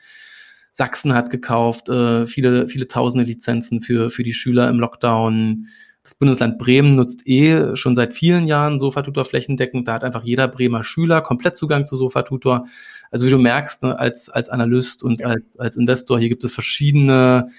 Sachsen 0.70 1.16
hat 1.16 1.32
gekauft, 1.32 1.90
äh, 1.90 2.28
viele 2.28 2.68
viele 2.68 2.86
Tausende 2.86 3.26
Lizenzen 3.26 3.82
für 3.82 4.12
für 4.12 4.22
die 4.22 4.34
Schüler 4.34 4.70
im 4.70 4.80
Lockdown. 4.80 5.66
Das 6.04 6.14
Bundesland 6.14 6.60
Bremen 6.60 6.92
nutzt 6.92 7.26
eh 7.26 7.76
schon 7.76 7.96
seit 7.96 8.14
vielen 8.14 8.46
Jahren 8.46 8.80
Sofatutor 8.80 9.26
flächendeckend. 9.26 9.88
Da 9.88 9.94
hat 9.94 10.04
einfach 10.04 10.24
jeder 10.24 10.48
Bremer 10.48 10.84
Schüler 10.84 11.22
komplett 11.22 11.56
Zugang 11.56 11.88
zu 11.88 11.98
Sofatutor. 11.98 12.68
Also 13.12 13.26
wie 13.26 13.30
du 13.30 13.38
merkst, 13.38 13.84
ne, 13.84 13.98
als, 13.98 14.30
als 14.30 14.50
Analyst 14.50 15.04
und 15.04 15.22
ja. 15.22 15.28
als, 15.28 15.60
als 15.60 15.78
Investor, 15.78 16.20
hier 16.20 16.30
gibt 16.30 16.44
es 16.44 16.54
verschiedene 16.54 17.50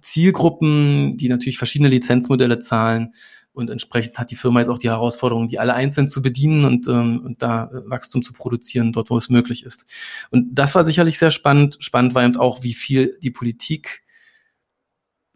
Zielgruppen, 0.00 1.16
die 1.16 1.28
natürlich 1.28 1.58
verschiedene 1.58 1.88
Lizenzmodelle 1.88 2.58
zahlen. 2.58 3.14
Und 3.52 3.70
entsprechend 3.70 4.18
hat 4.18 4.32
die 4.32 4.36
Firma 4.36 4.60
jetzt 4.60 4.68
auch 4.68 4.78
die 4.78 4.90
Herausforderung, 4.90 5.46
die 5.46 5.60
alle 5.60 5.74
einzeln 5.74 6.08
zu 6.08 6.22
bedienen 6.22 6.64
und, 6.64 6.88
ähm, 6.88 7.20
und 7.24 7.40
da 7.40 7.70
Wachstum 7.86 8.22
zu 8.22 8.32
produzieren, 8.32 8.92
dort 8.92 9.10
wo 9.10 9.16
es 9.16 9.28
möglich 9.28 9.64
ist. 9.64 9.86
Und 10.30 10.54
das 10.54 10.74
war 10.74 10.84
sicherlich 10.84 11.18
sehr 11.18 11.30
spannend. 11.30 11.76
Spannend 11.78 12.14
war 12.14 12.24
eben 12.24 12.36
auch, 12.36 12.64
wie 12.64 12.74
viel 12.74 13.16
die 13.22 13.30
Politik 13.30 14.02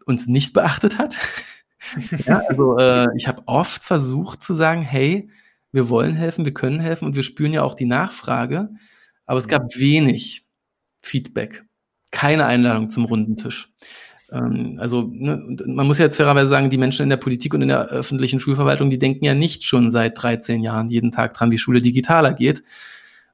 uns 0.05 0.27
nicht 0.27 0.53
beachtet 0.53 0.97
hat. 0.97 1.15
ja, 2.25 2.41
also 2.49 2.77
äh, 2.77 3.07
ich 3.15 3.27
habe 3.27 3.43
oft 3.45 3.83
versucht 3.83 4.43
zu 4.43 4.53
sagen, 4.53 4.81
hey, 4.81 5.29
wir 5.71 5.89
wollen 5.89 6.13
helfen, 6.13 6.45
wir 6.45 6.53
können 6.53 6.79
helfen 6.79 7.05
und 7.05 7.15
wir 7.15 7.23
spüren 7.23 7.53
ja 7.53 7.63
auch 7.63 7.75
die 7.75 7.85
Nachfrage, 7.85 8.69
aber 9.29 9.37
es 9.37 9.47
gab 9.47 9.75
wenig 9.77 10.41
Feedback, 11.03 11.63
keine 12.09 12.47
Einladung 12.47 12.89
zum 12.89 13.05
runden 13.05 13.37
Tisch. 13.37 13.71
Ähm, 14.31 14.79
also 14.81 15.03
ne, 15.03 15.55
man 15.67 15.85
muss 15.85 15.99
ja 15.99 16.05
jetzt 16.05 16.17
fairerweise 16.17 16.49
sagen, 16.49 16.71
die 16.71 16.79
Menschen 16.79 17.03
in 17.03 17.11
der 17.11 17.17
Politik 17.17 17.53
und 17.53 17.61
in 17.61 17.67
der 17.67 17.89
öffentlichen 17.89 18.39
Schulverwaltung, 18.39 18.89
die 18.89 18.97
denken 18.97 19.23
ja 19.23 19.35
nicht 19.35 19.63
schon 19.65 19.91
seit 19.91 20.19
13 20.19 20.63
Jahren 20.63 20.89
jeden 20.89 21.11
Tag 21.11 21.35
dran, 21.35 21.51
wie 21.51 21.59
Schule 21.59 21.79
digitaler 21.79 22.33
geht. 22.33 22.63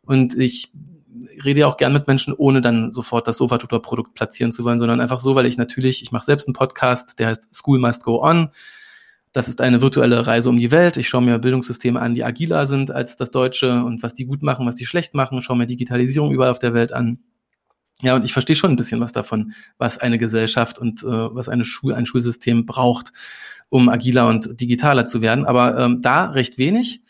Und 0.02 0.38
ich 0.38 0.74
rede 1.46 1.62
ja 1.62 1.68
auch 1.68 1.78
gern 1.78 1.94
mit 1.94 2.08
Menschen, 2.08 2.34
ohne 2.34 2.60
dann 2.60 2.92
sofort 2.92 3.26
das 3.26 3.38
Sofa-Tutor-Produkt 3.38 4.16
platzieren 4.16 4.52
zu 4.52 4.66
wollen, 4.66 4.80
sondern 4.80 5.00
einfach 5.00 5.22
so, 5.22 5.34
weil 5.34 5.46
ich 5.46 5.56
natürlich, 5.56 6.04
ich 6.04 6.12
mache 6.12 6.26
selbst 6.26 6.46
einen 6.46 6.56
Podcast, 6.56 7.20
der 7.20 7.30
heißt 7.30 7.56
School 7.56 7.80
Must 7.80 8.04
Go 8.04 8.22
On. 8.22 8.50
Das 9.36 9.50
ist 9.50 9.60
eine 9.60 9.82
virtuelle 9.82 10.26
Reise 10.26 10.50
um 10.50 10.58
die 10.58 10.72
Welt. 10.72 10.96
Ich 10.96 11.10
schaue 11.10 11.22
mir 11.22 11.40
Bildungssysteme 11.40 12.00
an, 12.00 12.14
die 12.14 12.24
agiler 12.24 12.66
sind 12.68 12.90
als 12.90 13.18
das 13.18 13.32
deutsche 13.32 13.84
und 13.84 14.02
was 14.02 14.14
die 14.14 14.24
gut 14.24 14.44
machen, 14.44 14.66
was 14.66 14.76
die 14.76 14.86
schlecht 14.86 15.14
machen. 15.14 15.40
Ich 15.40 15.44
schaue 15.44 15.58
mir 15.58 15.66
Digitalisierung 15.66 16.32
überall 16.32 16.52
auf 16.52 16.60
der 16.60 16.74
Welt 16.74 16.94
an. 16.94 17.20
Ja, 18.02 18.16
und 18.16 18.24
ich 18.24 18.32
verstehe 18.32 18.56
schon 18.56 18.72
ein 18.72 18.78
bisschen 18.78 19.02
was 19.02 19.12
davon, 19.12 19.52
was 19.78 19.98
eine 19.98 20.18
Gesellschaft 20.18 20.80
und 20.80 21.04
äh, 21.04 21.08
was 21.08 21.50
eine 21.50 21.66
Schul 21.66 21.94
ein 21.94 22.06
Schulsystem 22.06 22.66
braucht, 22.66 23.12
um 23.68 23.90
agiler 23.90 24.30
und 24.30 24.62
digitaler 24.62 25.06
zu 25.06 25.22
werden. 25.22 25.44
Aber 25.44 25.78
ähm, 25.80 26.02
da 26.02 26.28
recht 26.28 26.58
wenig. 26.58 27.02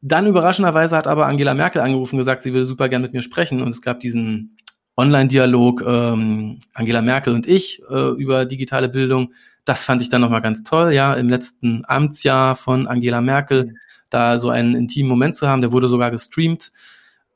Dann 0.00 0.26
überraschenderweise 0.26 0.96
hat 0.96 1.06
aber 1.06 1.26
Angela 1.26 1.52
Merkel 1.52 1.82
angerufen 1.82 2.16
gesagt, 2.16 2.42
sie 2.42 2.54
würde 2.54 2.64
super 2.64 2.88
gern 2.88 3.02
mit 3.02 3.12
mir 3.12 3.20
sprechen. 3.20 3.60
Und 3.60 3.68
es 3.68 3.82
gab 3.82 4.00
diesen 4.00 4.56
Online-Dialog 4.96 5.84
ähm, 5.86 6.58
Angela 6.72 7.02
Merkel 7.02 7.34
und 7.34 7.46
ich 7.46 7.82
äh, 7.90 8.12
über 8.12 8.46
digitale 8.46 8.88
Bildung. 8.88 9.34
Das 9.66 9.84
fand 9.84 10.00
ich 10.00 10.08
dann 10.08 10.22
nochmal 10.22 10.40
ganz 10.40 10.62
toll, 10.62 10.92
ja, 10.94 11.12
im 11.12 11.28
letzten 11.28 11.82
Amtsjahr 11.86 12.56
von 12.56 12.86
Angela 12.86 13.20
Merkel, 13.20 13.74
da 14.08 14.38
so 14.38 14.48
einen 14.48 14.74
intimen 14.74 15.10
Moment 15.10 15.36
zu 15.36 15.48
haben, 15.48 15.60
der 15.60 15.72
wurde 15.72 15.88
sogar 15.88 16.10
gestreamt. 16.10 16.72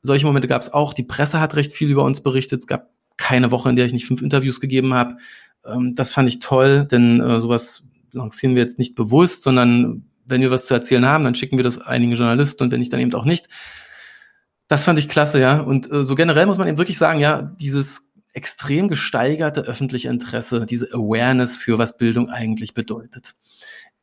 Solche 0.01 0.25
Momente 0.25 0.47
gab 0.47 0.63
es 0.63 0.73
auch. 0.73 0.93
Die 0.93 1.03
Presse 1.03 1.39
hat 1.39 1.55
recht 1.55 1.73
viel 1.73 1.91
über 1.91 2.03
uns 2.03 2.23
berichtet. 2.23 2.61
Es 2.61 2.67
gab 2.67 2.89
keine 3.17 3.51
Woche, 3.51 3.69
in 3.69 3.75
der 3.75 3.85
ich 3.85 3.93
nicht 3.93 4.07
fünf 4.07 4.21
Interviews 4.21 4.59
gegeben 4.59 4.93
habe. 4.93 5.17
Ähm, 5.65 5.93
das 5.95 6.11
fand 6.11 6.27
ich 6.29 6.39
toll, 6.39 6.87
denn 6.89 7.21
äh, 7.21 7.39
sowas 7.41 7.83
lancieren 8.11 8.55
wir 8.55 8.63
jetzt 8.63 8.79
nicht 8.79 8.95
bewusst, 8.95 9.43
sondern 9.43 10.05
wenn 10.25 10.41
wir 10.41 10.51
was 10.51 10.65
zu 10.65 10.73
erzählen 10.73 11.05
haben, 11.05 11.23
dann 11.23 11.35
schicken 11.35 11.57
wir 11.57 11.63
das 11.63 11.79
einigen 11.79 12.13
Journalisten 12.13 12.63
und 12.63 12.71
wenn 12.71 12.79
nicht, 12.79 12.91
dann 12.93 12.99
eben 12.99 13.13
auch 13.13 13.25
nicht. 13.25 13.47
Das 14.67 14.85
fand 14.85 14.97
ich 14.99 15.09
klasse, 15.09 15.39
ja. 15.39 15.59
Und 15.59 15.91
äh, 15.91 16.03
so 16.03 16.15
generell 16.15 16.45
muss 16.45 16.57
man 16.57 16.67
eben 16.67 16.77
wirklich 16.77 16.97
sagen, 16.97 17.19
ja, 17.19 17.41
dieses 17.59 18.10
extrem 18.33 18.87
gesteigerte 18.87 19.61
öffentliche 19.61 20.09
Interesse, 20.09 20.65
diese 20.65 20.93
Awareness 20.93 21.57
für 21.57 21.77
was 21.77 21.97
Bildung 21.97 22.29
eigentlich 22.29 22.73
bedeutet. 22.73 23.35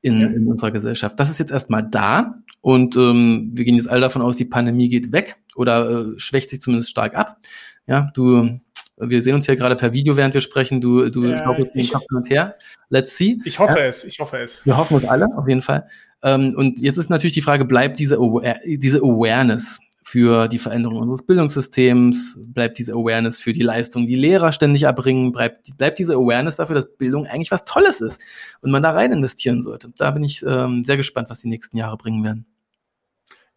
in, 0.00 0.20
ja. 0.20 0.28
in 0.28 0.46
unserer 0.46 0.70
Gesellschaft. 0.70 1.18
Das 1.18 1.30
ist 1.30 1.38
jetzt 1.38 1.50
erstmal 1.50 1.82
da 1.82 2.42
und 2.60 2.96
ähm, 2.96 3.50
wir 3.54 3.64
gehen 3.64 3.76
jetzt 3.76 3.88
alle 3.88 4.00
davon 4.00 4.22
aus, 4.22 4.36
die 4.36 4.44
Pandemie 4.44 4.88
geht 4.88 5.12
weg 5.12 5.36
oder 5.56 5.90
äh, 5.90 6.18
schwächt 6.18 6.50
sich 6.50 6.60
zumindest 6.60 6.90
stark 6.90 7.14
ab. 7.16 7.38
Ja, 7.86 8.10
du, 8.14 8.60
wir 8.98 9.22
sehen 9.22 9.34
uns 9.34 9.46
hier 9.46 9.56
gerade 9.56 9.76
per 9.76 9.92
Video, 9.92 10.16
während 10.16 10.34
wir 10.34 10.40
sprechen. 10.40 10.80
Du, 10.80 11.08
du 11.10 11.24
ja, 11.24 11.38
schaukelst 11.38 11.74
den 11.74 11.88
Kopf 11.88 12.04
hin 12.08 12.16
und 12.16 12.30
her. 12.30 12.56
Let's 12.90 13.16
see. 13.16 13.40
Ich 13.44 13.58
hoffe 13.58 13.78
ja. 13.78 13.86
es, 13.86 14.04
ich 14.04 14.20
hoffe 14.20 14.38
es. 14.38 14.64
Wir 14.66 14.76
hoffen 14.76 14.98
es 14.98 15.04
alle, 15.04 15.26
auf 15.36 15.48
jeden 15.48 15.62
Fall. 15.62 15.88
Ähm, 16.22 16.54
und 16.56 16.80
jetzt 16.80 16.98
ist 16.98 17.10
natürlich 17.10 17.34
die 17.34 17.42
Frage, 17.42 17.64
bleibt 17.64 17.98
diese, 17.98 18.16
Aware 18.16 18.60
diese 18.66 18.98
Awareness 18.98 19.78
für 20.08 20.48
die 20.48 20.58
Veränderung 20.58 21.00
unseres 21.00 21.26
Bildungssystems, 21.26 22.38
bleibt 22.40 22.78
diese 22.78 22.94
Awareness 22.94 23.38
für 23.38 23.52
die 23.52 23.60
Leistung, 23.60 24.06
die 24.06 24.14
Lehrer 24.14 24.52
ständig 24.52 24.84
erbringen, 24.84 25.32
bleibt, 25.32 25.76
bleibt 25.76 25.98
diese 25.98 26.14
Awareness 26.14 26.56
dafür, 26.56 26.76
dass 26.76 26.96
Bildung 26.96 27.26
eigentlich 27.26 27.50
was 27.50 27.66
Tolles 27.66 28.00
ist 28.00 28.18
und 28.62 28.70
man 28.70 28.82
da 28.82 28.92
rein 28.92 29.12
investieren 29.12 29.60
sollte. 29.60 29.92
Da 29.98 30.10
bin 30.12 30.24
ich 30.24 30.42
ähm, 30.42 30.82
sehr 30.86 30.96
gespannt, 30.96 31.28
was 31.28 31.42
die 31.42 31.48
nächsten 31.48 31.76
Jahre 31.76 31.98
bringen 31.98 32.24
werden. 32.24 32.46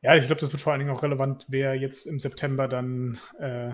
Ja, 0.02 0.14
ich 0.18 0.26
glaube, 0.26 0.42
das 0.42 0.52
wird 0.52 0.62
vor 0.62 0.74
allen 0.74 0.82
Dingen 0.82 0.92
auch 0.92 1.04
relevant, 1.04 1.46
wer 1.48 1.76
jetzt 1.76 2.06
im 2.06 2.20
September 2.20 2.68
dann 2.68 3.18
äh, 3.40 3.72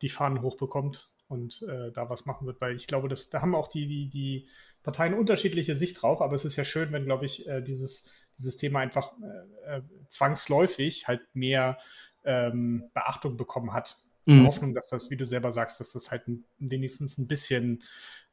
die 0.00 0.08
Fahnen 0.08 0.40
hochbekommt 0.40 1.10
und 1.26 1.62
äh, 1.62 1.90
da 1.90 2.10
was 2.10 2.26
machen 2.26 2.46
wird, 2.46 2.60
weil 2.60 2.76
ich 2.76 2.86
glaube, 2.86 3.08
dass, 3.08 3.28
da 3.28 3.42
haben 3.42 3.56
auch 3.56 3.66
die, 3.66 3.88
die, 3.88 4.08
die 4.08 4.46
Parteien 4.84 5.14
unterschiedliche 5.14 5.74
Sicht 5.74 6.00
drauf, 6.00 6.22
aber 6.22 6.36
es 6.36 6.44
ist 6.44 6.54
ja 6.54 6.64
schön, 6.64 6.92
wenn, 6.92 7.06
glaube 7.06 7.24
ich, 7.24 7.48
äh, 7.48 7.60
dieses, 7.60 8.12
dieses 8.38 8.56
Thema 8.56 8.78
einfach 8.78 9.14
äh, 9.66 9.78
äh 9.78 9.82
zwangsläufig 10.08 11.08
halt 11.08 11.22
mehr 11.34 11.78
ähm, 12.24 12.84
Beachtung 12.94 13.36
bekommen 13.36 13.72
hat. 13.72 13.98
Mhm. 14.26 14.46
Hoffnung, 14.46 14.74
dass 14.74 14.88
das, 14.88 15.10
wie 15.10 15.16
du 15.16 15.26
selber 15.26 15.50
sagst, 15.50 15.80
dass 15.80 15.92
das 15.92 16.10
halt 16.10 16.22
wenigstens 16.58 17.18
ein 17.18 17.26
bisschen 17.26 17.82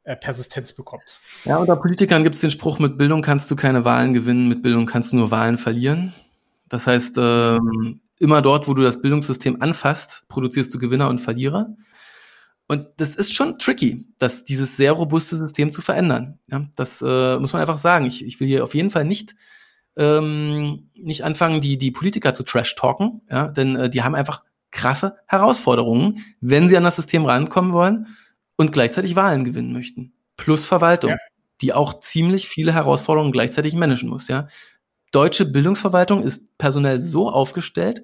äh, 0.04 0.16
Persistenz 0.16 0.72
bekommt. 0.72 1.18
Ja, 1.44 1.58
unter 1.58 1.76
Politikern 1.76 2.22
gibt 2.22 2.34
es 2.34 2.40
den 2.40 2.50
Spruch, 2.50 2.78
mit 2.78 2.98
Bildung 2.98 3.22
kannst 3.22 3.50
du 3.50 3.56
keine 3.56 3.84
Wahlen 3.84 4.12
gewinnen, 4.12 4.48
mit 4.48 4.62
Bildung 4.62 4.86
kannst 4.86 5.12
du 5.12 5.16
nur 5.16 5.30
Wahlen 5.30 5.58
verlieren. 5.58 6.12
Das 6.68 6.86
heißt, 6.86 7.16
ähm, 7.18 8.00
immer 8.18 8.42
dort, 8.42 8.68
wo 8.68 8.74
du 8.74 8.82
das 8.82 9.00
Bildungssystem 9.00 9.62
anfasst, 9.62 10.24
produzierst 10.28 10.72
du 10.74 10.78
Gewinner 10.78 11.08
und 11.08 11.20
Verlierer. 11.20 11.74
Und 12.66 12.86
das 12.98 13.14
ist 13.14 13.34
schon 13.34 13.58
tricky, 13.58 14.06
das, 14.18 14.44
dieses 14.44 14.76
sehr 14.76 14.92
robuste 14.92 15.36
System 15.36 15.72
zu 15.72 15.80
verändern. 15.80 16.38
Ja, 16.50 16.68
das 16.76 17.02
äh, 17.02 17.38
muss 17.38 17.54
man 17.54 17.62
einfach 17.62 17.78
sagen. 17.78 18.04
Ich, 18.04 18.24
ich 18.24 18.38
will 18.40 18.46
hier 18.46 18.62
auf 18.62 18.74
jeden 18.74 18.90
Fall 18.90 19.06
nicht 19.06 19.34
ähm, 19.98 20.90
nicht 20.94 21.24
anfangen, 21.24 21.60
die, 21.60 21.76
die 21.76 21.90
Politiker 21.90 22.32
zu 22.32 22.44
trash-talken, 22.44 23.20
ja, 23.30 23.48
denn 23.48 23.76
äh, 23.76 23.90
die 23.90 24.02
haben 24.02 24.14
einfach 24.14 24.44
krasse 24.70 25.16
Herausforderungen, 25.26 26.24
wenn 26.40 26.68
sie 26.68 26.76
an 26.76 26.84
das 26.84 26.96
System 26.96 27.26
rankommen 27.26 27.72
wollen 27.72 28.06
und 28.56 28.72
gleichzeitig 28.72 29.16
Wahlen 29.16 29.44
gewinnen 29.44 29.72
möchten. 29.72 30.12
Plus 30.36 30.64
Verwaltung, 30.64 31.10
ja. 31.10 31.16
die 31.60 31.72
auch 31.72 32.00
ziemlich 32.00 32.48
viele 32.48 32.72
Herausforderungen 32.72 33.32
gleichzeitig 33.32 33.74
managen 33.74 34.08
muss, 34.08 34.28
ja. 34.28 34.48
Deutsche 35.10 35.46
Bildungsverwaltung 35.46 36.22
ist 36.22 36.56
personell 36.58 37.00
so 37.00 37.30
aufgestellt, 37.30 38.02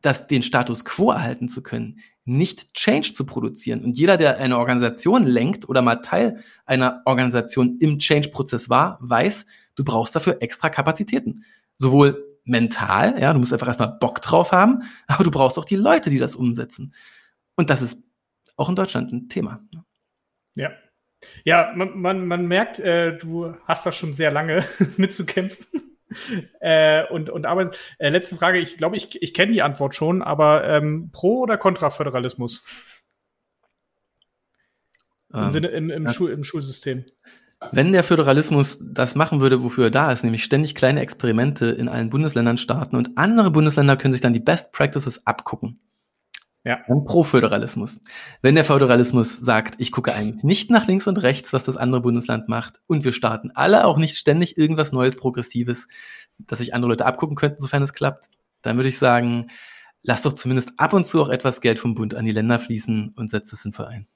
dass 0.00 0.26
den 0.26 0.42
Status 0.42 0.84
quo 0.84 1.12
erhalten 1.12 1.48
zu 1.48 1.62
können, 1.62 2.00
nicht 2.24 2.74
Change 2.74 3.12
zu 3.12 3.26
produzieren. 3.26 3.84
Und 3.84 3.96
jeder, 3.96 4.16
der 4.16 4.38
eine 4.38 4.58
Organisation 4.58 5.24
lenkt 5.24 5.68
oder 5.68 5.82
mal 5.82 5.96
Teil 5.96 6.42
einer 6.64 7.02
Organisation 7.04 7.78
im 7.80 7.98
Change-Prozess 7.98 8.70
war, 8.70 8.98
weiß, 9.00 9.46
du 9.74 9.84
brauchst 9.84 10.14
dafür 10.14 10.38
extra 10.40 10.70
Kapazitäten. 10.70 11.44
Sowohl 11.78 12.38
mental, 12.44 13.20
ja, 13.20 13.32
du 13.32 13.38
musst 13.38 13.52
einfach 13.52 13.68
erstmal 13.68 13.96
Bock 14.00 14.20
drauf 14.20 14.52
haben, 14.52 14.82
aber 15.06 15.24
du 15.24 15.30
brauchst 15.30 15.58
auch 15.58 15.64
die 15.64 15.76
Leute, 15.76 16.10
die 16.10 16.18
das 16.18 16.36
umsetzen. 16.36 16.94
Und 17.56 17.70
das 17.70 17.82
ist 17.82 18.04
auch 18.56 18.68
in 18.68 18.76
Deutschland 18.76 19.12
ein 19.12 19.28
Thema. 19.28 19.62
Ja. 20.54 20.70
Ja, 21.44 21.72
man, 21.76 22.00
man, 22.00 22.26
man 22.26 22.46
merkt, 22.46 22.80
äh, 22.80 23.16
du 23.16 23.54
hast 23.66 23.86
da 23.86 23.92
schon 23.92 24.12
sehr 24.12 24.32
lange 24.32 24.64
mitzukämpfen. 24.96 25.66
äh, 26.60 27.06
und 27.06 27.30
und 27.30 27.46
aber 27.46 27.70
äh, 27.98 28.08
letzte 28.08 28.36
Frage, 28.36 28.58
ich 28.58 28.76
glaube, 28.76 28.96
ich, 28.96 29.22
ich 29.22 29.34
kenne 29.34 29.52
die 29.52 29.62
Antwort 29.62 29.94
schon, 29.94 30.22
aber 30.22 30.64
ähm, 30.64 31.10
pro 31.12 31.40
oder 31.40 31.58
contra 31.58 31.90
Föderalismus? 31.90 32.62
Im, 35.32 35.44
ähm, 35.44 35.50
Sinne, 35.50 35.68
im, 35.68 35.90
im, 35.90 36.06
ja. 36.06 36.12
Schul, 36.12 36.30
im 36.30 36.44
Schulsystem. 36.44 37.04
Wenn 37.70 37.92
der 37.92 38.02
Föderalismus 38.02 38.80
das 38.82 39.14
machen 39.14 39.40
würde, 39.40 39.62
wofür 39.62 39.84
er 39.84 39.90
da 39.90 40.10
ist, 40.12 40.24
nämlich 40.24 40.42
ständig 40.42 40.74
kleine 40.74 41.00
Experimente 41.00 41.66
in 41.66 41.88
allen 41.88 42.10
Bundesländern 42.10 42.58
starten 42.58 42.96
und 42.96 43.16
andere 43.16 43.50
Bundesländer 43.50 43.96
können 43.96 44.14
sich 44.14 44.20
dann 44.20 44.32
die 44.32 44.40
Best 44.40 44.72
Practices 44.72 45.26
abgucken. 45.26 45.78
Ja. 46.64 46.78
Dann 46.86 47.04
pro 47.04 47.24
Föderalismus. 47.24 48.00
Wenn 48.40 48.54
der 48.54 48.64
Föderalismus 48.64 49.36
sagt, 49.36 49.74
ich 49.78 49.90
gucke 49.90 50.14
eigentlich 50.14 50.44
nicht 50.44 50.70
nach 50.70 50.86
links 50.86 51.08
und 51.08 51.18
rechts, 51.18 51.52
was 51.52 51.64
das 51.64 51.76
andere 51.76 52.02
Bundesland 52.02 52.48
macht, 52.48 52.80
und 52.86 53.04
wir 53.04 53.12
starten 53.12 53.50
alle 53.54 53.84
auch 53.84 53.98
nicht 53.98 54.16
ständig 54.16 54.56
irgendwas 54.56 54.92
Neues, 54.92 55.16
Progressives, 55.16 55.88
dass 56.38 56.60
sich 56.60 56.74
andere 56.74 56.90
Leute 56.90 57.06
abgucken 57.06 57.36
könnten, 57.36 57.60
sofern 57.60 57.82
es 57.82 57.92
klappt, 57.92 58.30
dann 58.62 58.76
würde 58.76 58.88
ich 58.88 58.98
sagen, 58.98 59.46
lass 60.02 60.22
doch 60.22 60.34
zumindest 60.34 60.78
ab 60.78 60.92
und 60.92 61.04
zu 61.04 61.20
auch 61.20 61.30
etwas 61.30 61.60
Geld 61.60 61.80
vom 61.80 61.94
Bund 61.94 62.14
an 62.14 62.24
die 62.24 62.32
Länder 62.32 62.60
fließen 62.60 63.12
und 63.16 63.28
setzt 63.28 63.52
es 63.52 63.64
in 63.64 63.72
Verein. 63.72 64.06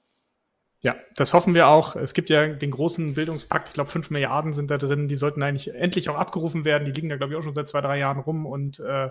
Ja, 0.87 0.95
das 1.17 1.33
hoffen 1.33 1.53
wir 1.53 1.67
auch. 1.67 1.97
Es 1.97 2.13
gibt 2.13 2.29
ja 2.29 2.47
den 2.47 2.71
großen 2.71 3.13
Bildungspakt, 3.13 3.67
ich 3.67 3.73
glaube, 3.73 3.89
fünf 3.89 4.09
Milliarden 4.09 4.53
sind 4.53 4.71
da 4.71 4.77
drin. 4.77 5.09
Die 5.09 5.17
sollten 5.17 5.43
eigentlich 5.43 5.75
endlich 5.75 6.07
auch 6.07 6.15
abgerufen 6.15 6.63
werden. 6.63 6.85
Die 6.85 6.91
liegen 6.91 7.09
da, 7.09 7.17
glaube 7.17 7.33
ich, 7.33 7.37
auch 7.37 7.43
schon 7.43 7.53
seit 7.53 7.67
zwei, 7.67 7.81
drei 7.81 7.99
Jahren 7.99 8.21
rum 8.21 8.45
und 8.45 8.79
äh, 8.79 9.09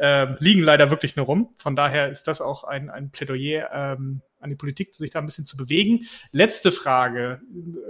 äh, 0.00 0.34
liegen 0.40 0.62
leider 0.62 0.90
wirklich 0.90 1.14
nur 1.14 1.26
rum. 1.26 1.54
Von 1.58 1.76
daher 1.76 2.08
ist 2.08 2.26
das 2.26 2.40
auch 2.40 2.64
ein, 2.64 2.90
ein 2.90 3.12
Plädoyer 3.12 3.70
ähm, 3.72 4.22
an 4.40 4.50
die 4.50 4.56
Politik, 4.56 4.92
sich 4.92 5.12
da 5.12 5.20
ein 5.20 5.26
bisschen 5.26 5.44
zu 5.44 5.56
bewegen. 5.56 6.08
Letzte 6.32 6.72
Frage, 6.72 7.40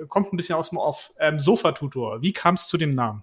kommt 0.08 0.34
ein 0.34 0.36
bisschen 0.36 0.56
aus 0.56 0.68
dem 0.68 0.76
Off. 0.76 1.14
Ähm, 1.18 1.40
Sofa-Tutor, 1.40 2.20
wie 2.20 2.34
kam 2.34 2.56
es 2.56 2.68
zu 2.68 2.76
dem 2.76 2.94
Namen? 2.94 3.22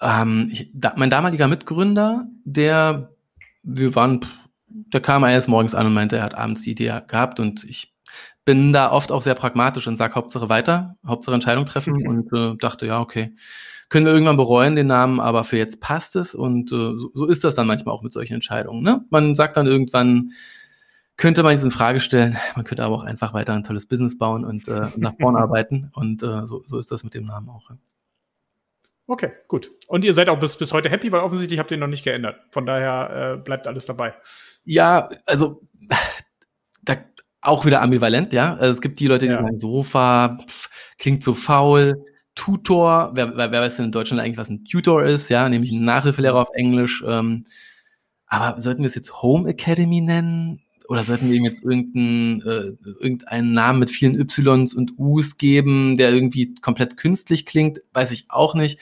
Ähm, 0.00 0.48
ich, 0.50 0.70
da, 0.72 0.94
mein 0.96 1.10
damaliger 1.10 1.46
Mitgründer, 1.46 2.24
der, 2.46 3.12
wir 3.62 3.94
waren, 3.94 4.24
der 4.66 5.02
kam 5.02 5.24
eines 5.24 5.46
Morgens 5.46 5.74
an 5.74 5.88
und 5.88 5.92
meinte, 5.92 6.16
er 6.16 6.22
hat 6.22 6.34
abends 6.34 6.62
die 6.62 6.70
Idee 6.70 7.02
gehabt 7.06 7.38
und 7.38 7.64
ich 7.64 7.93
bin 8.44 8.72
da 8.72 8.90
oft 8.90 9.10
auch 9.10 9.22
sehr 9.22 9.34
pragmatisch 9.34 9.86
und 9.86 9.96
sage 9.96 10.14
Hauptsache 10.14 10.48
weiter, 10.48 10.96
Hauptsache 11.06 11.34
Entscheidung 11.34 11.66
treffen 11.66 11.94
mhm. 11.94 12.08
und 12.32 12.32
äh, 12.32 12.56
dachte, 12.56 12.86
ja, 12.86 13.00
okay, 13.00 13.34
können 13.88 14.06
wir 14.06 14.12
irgendwann 14.12 14.36
bereuen 14.36 14.76
den 14.76 14.86
Namen, 14.86 15.20
aber 15.20 15.44
für 15.44 15.56
jetzt 15.56 15.80
passt 15.80 16.16
es 16.16 16.34
und 16.34 16.72
äh, 16.72 16.98
so, 16.98 17.10
so 17.14 17.26
ist 17.26 17.44
das 17.44 17.54
dann 17.54 17.66
manchmal 17.66 17.94
auch 17.94 18.02
mit 18.02 18.12
solchen 18.12 18.34
Entscheidungen. 18.34 18.82
Ne? 18.82 19.04
Man 19.10 19.34
sagt 19.34 19.56
dann 19.56 19.66
irgendwann, 19.66 20.32
könnte 21.16 21.42
man 21.42 21.54
es 21.54 21.62
in 21.62 21.70
Frage 21.70 22.00
stellen, 22.00 22.36
man 22.56 22.64
könnte 22.64 22.82
aber 22.82 22.96
auch 22.96 23.04
einfach 23.04 23.34
weiter 23.34 23.52
ein 23.54 23.62
tolles 23.62 23.86
Business 23.86 24.18
bauen 24.18 24.44
und 24.44 24.66
äh, 24.68 24.88
nach 24.96 25.14
vorne 25.20 25.38
arbeiten 25.40 25.90
und 25.94 26.22
äh, 26.22 26.44
so, 26.44 26.62
so 26.66 26.78
ist 26.78 26.90
das 26.90 27.04
mit 27.04 27.14
dem 27.14 27.24
Namen 27.24 27.48
auch. 27.50 27.70
Okay, 29.06 29.32
gut. 29.48 29.70
Und 29.86 30.04
ihr 30.04 30.14
seid 30.14 30.28
auch 30.30 30.40
bis, 30.40 30.56
bis 30.56 30.72
heute 30.72 30.88
happy, 30.88 31.12
weil 31.12 31.20
offensichtlich 31.20 31.58
habt 31.58 31.70
ihr 31.70 31.76
ihn 31.76 31.80
noch 31.80 31.86
nicht 31.86 32.04
geändert. 32.04 32.40
Von 32.50 32.64
daher 32.64 33.34
äh, 33.34 33.36
bleibt 33.36 33.66
alles 33.66 33.84
dabei. 33.84 34.14
Ja, 34.64 35.08
also 35.26 35.60
auch 37.44 37.64
wieder 37.64 37.82
ambivalent, 37.82 38.32
ja. 38.32 38.54
Also 38.54 38.72
es 38.72 38.80
gibt 38.80 39.00
die 39.00 39.06
Leute, 39.06 39.26
die 39.26 39.32
ja. 39.32 39.40
sagen, 39.40 39.58
Sofa, 39.58 40.38
pff, 40.38 40.70
klingt 40.98 41.22
so 41.22 41.34
faul. 41.34 42.04
Tutor, 42.34 43.12
wer, 43.14 43.36
wer, 43.36 43.52
weiß 43.52 43.76
denn 43.76 43.86
in 43.86 43.92
Deutschland 43.92 44.20
eigentlich, 44.20 44.38
was 44.38 44.48
ein 44.48 44.64
Tutor 44.64 45.04
ist, 45.04 45.28
ja, 45.28 45.48
nämlich 45.48 45.70
ein 45.70 45.84
Nachhilfelehrer 45.84 46.40
auf 46.40 46.54
Englisch. 46.54 47.04
Ähm, 47.06 47.46
aber 48.26 48.60
sollten 48.60 48.82
wir 48.82 48.88
es 48.88 48.96
jetzt 48.96 49.22
Home 49.22 49.48
Academy 49.48 50.00
nennen? 50.00 50.60
Oder 50.88 51.04
sollten 51.04 51.30
wir 51.30 51.36
ihm 51.36 51.44
jetzt 51.44 51.64
irgendeinen, 51.64 52.42
äh, 52.42 52.72
irgendeinen 53.00 53.54
Namen 53.54 53.78
mit 53.78 53.90
vielen 53.90 54.20
Ys 54.20 54.74
und 54.74 54.98
Us 54.98 55.38
geben, 55.38 55.96
der 55.96 56.12
irgendwie 56.12 56.54
komplett 56.56 56.96
künstlich 56.96 57.46
klingt? 57.46 57.80
Weiß 57.92 58.10
ich 58.10 58.26
auch 58.28 58.54
nicht. 58.54 58.80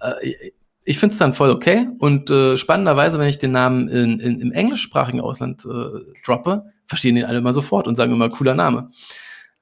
Äh, 0.00 0.52
ich 0.84 0.98
finde 0.98 1.12
es 1.12 1.18
dann 1.18 1.34
voll 1.34 1.50
okay. 1.50 1.88
Und 1.98 2.30
äh, 2.30 2.56
spannenderweise, 2.56 3.18
wenn 3.18 3.28
ich 3.28 3.38
den 3.38 3.52
Namen 3.52 3.88
in, 3.88 4.20
in, 4.20 4.40
im 4.40 4.52
englischsprachigen 4.52 5.20
Ausland 5.20 5.64
äh, 5.64 6.22
droppe, 6.24 6.72
verstehen 6.86 7.14
den 7.14 7.24
alle 7.24 7.38
immer 7.38 7.52
sofort 7.52 7.86
und 7.86 7.96
sagen 7.96 8.12
immer 8.12 8.28
cooler 8.28 8.54
Name. 8.54 8.90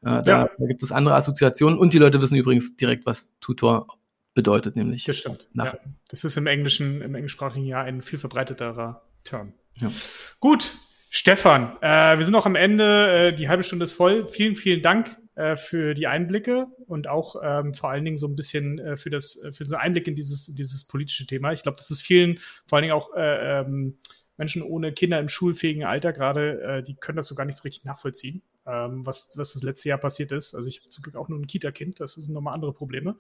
Äh, 0.02 0.22
da, 0.22 0.22
ja. 0.22 0.50
da, 0.58 0.66
gibt 0.66 0.82
es 0.82 0.92
andere 0.92 1.14
Assoziationen 1.14 1.78
und 1.78 1.92
die 1.92 1.98
Leute 1.98 2.22
wissen 2.22 2.36
übrigens 2.36 2.76
direkt, 2.76 3.04
was 3.06 3.34
Tutor 3.40 3.86
bedeutet, 4.34 4.76
nämlich. 4.76 5.04
Das 5.04 5.18
stimmt. 5.18 5.48
Ja. 5.54 5.74
Das 6.08 6.24
ist 6.24 6.36
im 6.36 6.46
Englischen, 6.46 7.02
im 7.02 7.14
englischsprachigen 7.14 7.66
Jahr 7.66 7.84
ein 7.84 8.00
viel 8.00 8.18
verbreiteterer 8.18 9.02
Term. 9.24 9.52
Ja. 9.76 9.90
Gut, 10.38 10.74
Stefan, 11.10 11.76
äh, 11.82 12.16
wir 12.16 12.24
sind 12.24 12.32
noch 12.32 12.46
am 12.46 12.54
Ende. 12.54 13.28
Äh, 13.28 13.34
die 13.34 13.48
halbe 13.48 13.62
Stunde 13.62 13.84
ist 13.84 13.92
voll. 13.92 14.26
Vielen, 14.26 14.56
vielen 14.56 14.80
Dank 14.80 15.18
äh, 15.40 15.56
für 15.56 15.94
die 15.94 16.06
Einblicke 16.06 16.66
und 16.86 17.08
auch 17.08 17.36
ähm, 17.42 17.72
vor 17.72 17.90
allen 17.90 18.04
Dingen 18.04 18.18
so 18.18 18.26
ein 18.26 18.36
bisschen 18.36 18.78
äh, 18.78 18.96
für 18.96 19.08
das 19.08 19.42
äh, 19.42 19.52
für 19.52 19.64
einen 19.64 19.74
Einblick 19.74 20.06
in 20.06 20.14
dieses 20.14 20.54
dieses 20.54 20.84
politische 20.84 21.26
Thema. 21.26 21.52
Ich 21.52 21.62
glaube, 21.62 21.76
das 21.76 21.90
ist 21.90 22.02
vielen, 22.02 22.38
vor 22.66 22.76
allen 22.76 22.82
Dingen 22.82 22.94
auch 22.94 23.14
äh, 23.14 23.60
ähm, 23.60 23.96
Menschen 24.36 24.62
ohne 24.62 24.92
Kinder 24.92 25.18
im 25.18 25.28
schulfähigen 25.28 25.84
Alter 25.84 26.12
gerade, 26.12 26.60
äh, 26.62 26.82
die 26.82 26.94
können 26.94 27.16
das 27.16 27.28
so 27.28 27.34
gar 27.34 27.44
nicht 27.44 27.56
so 27.56 27.62
richtig 27.62 27.84
nachvollziehen, 27.84 28.42
ähm, 28.66 29.06
was, 29.06 29.32
was 29.36 29.52
das 29.54 29.62
letzte 29.62 29.88
Jahr 29.88 29.98
passiert 29.98 30.32
ist. 30.32 30.54
Also 30.54 30.68
ich 30.68 30.80
habe 30.80 30.88
zum 30.88 31.02
Glück 31.02 31.16
auch 31.16 31.28
nur 31.28 31.38
ein 31.38 31.46
Kita-Kind, 31.46 32.00
das 32.00 32.14
sind 32.14 32.34
nochmal 32.34 32.54
andere 32.54 32.72
Probleme. 32.72 33.16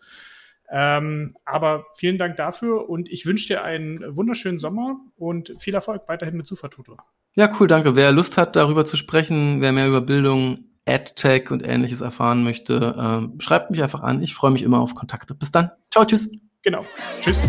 Ähm, 0.70 1.36
aber 1.44 1.86
vielen 1.94 2.16
Dank 2.16 2.36
dafür 2.36 2.88
und 2.88 3.10
ich 3.10 3.26
wünsche 3.26 3.48
dir 3.48 3.64
einen 3.64 4.16
wunderschönen 4.16 4.58
Sommer 4.58 5.00
und 5.16 5.54
viel 5.58 5.74
Erfolg 5.74 6.02
weiterhin 6.06 6.36
mit 6.36 6.46
Supertutor. 6.46 6.98
Ja, 7.34 7.50
cool, 7.58 7.66
danke. 7.66 7.96
Wer 7.96 8.12
Lust 8.12 8.38
hat, 8.38 8.56
darüber 8.56 8.84
zu 8.84 8.96
sprechen, 8.96 9.60
wer 9.60 9.72
mehr 9.72 9.88
über 9.88 10.00
Bildung 10.00 10.69
AdTech 10.86 11.50
und 11.50 11.66
ähnliches 11.66 12.00
erfahren 12.00 12.44
möchte, 12.44 12.96
ähm, 12.98 13.40
schreibt 13.40 13.70
mich 13.70 13.82
einfach 13.82 14.00
an. 14.02 14.22
Ich 14.22 14.34
freue 14.34 14.50
mich 14.50 14.62
immer 14.62 14.80
auf 14.80 14.94
Kontakte. 14.94 15.34
Bis 15.34 15.50
dann. 15.50 15.70
Ciao, 15.90 16.04
tschüss. 16.04 16.30
Genau. 16.62 16.84
Tschüss. 17.22 17.40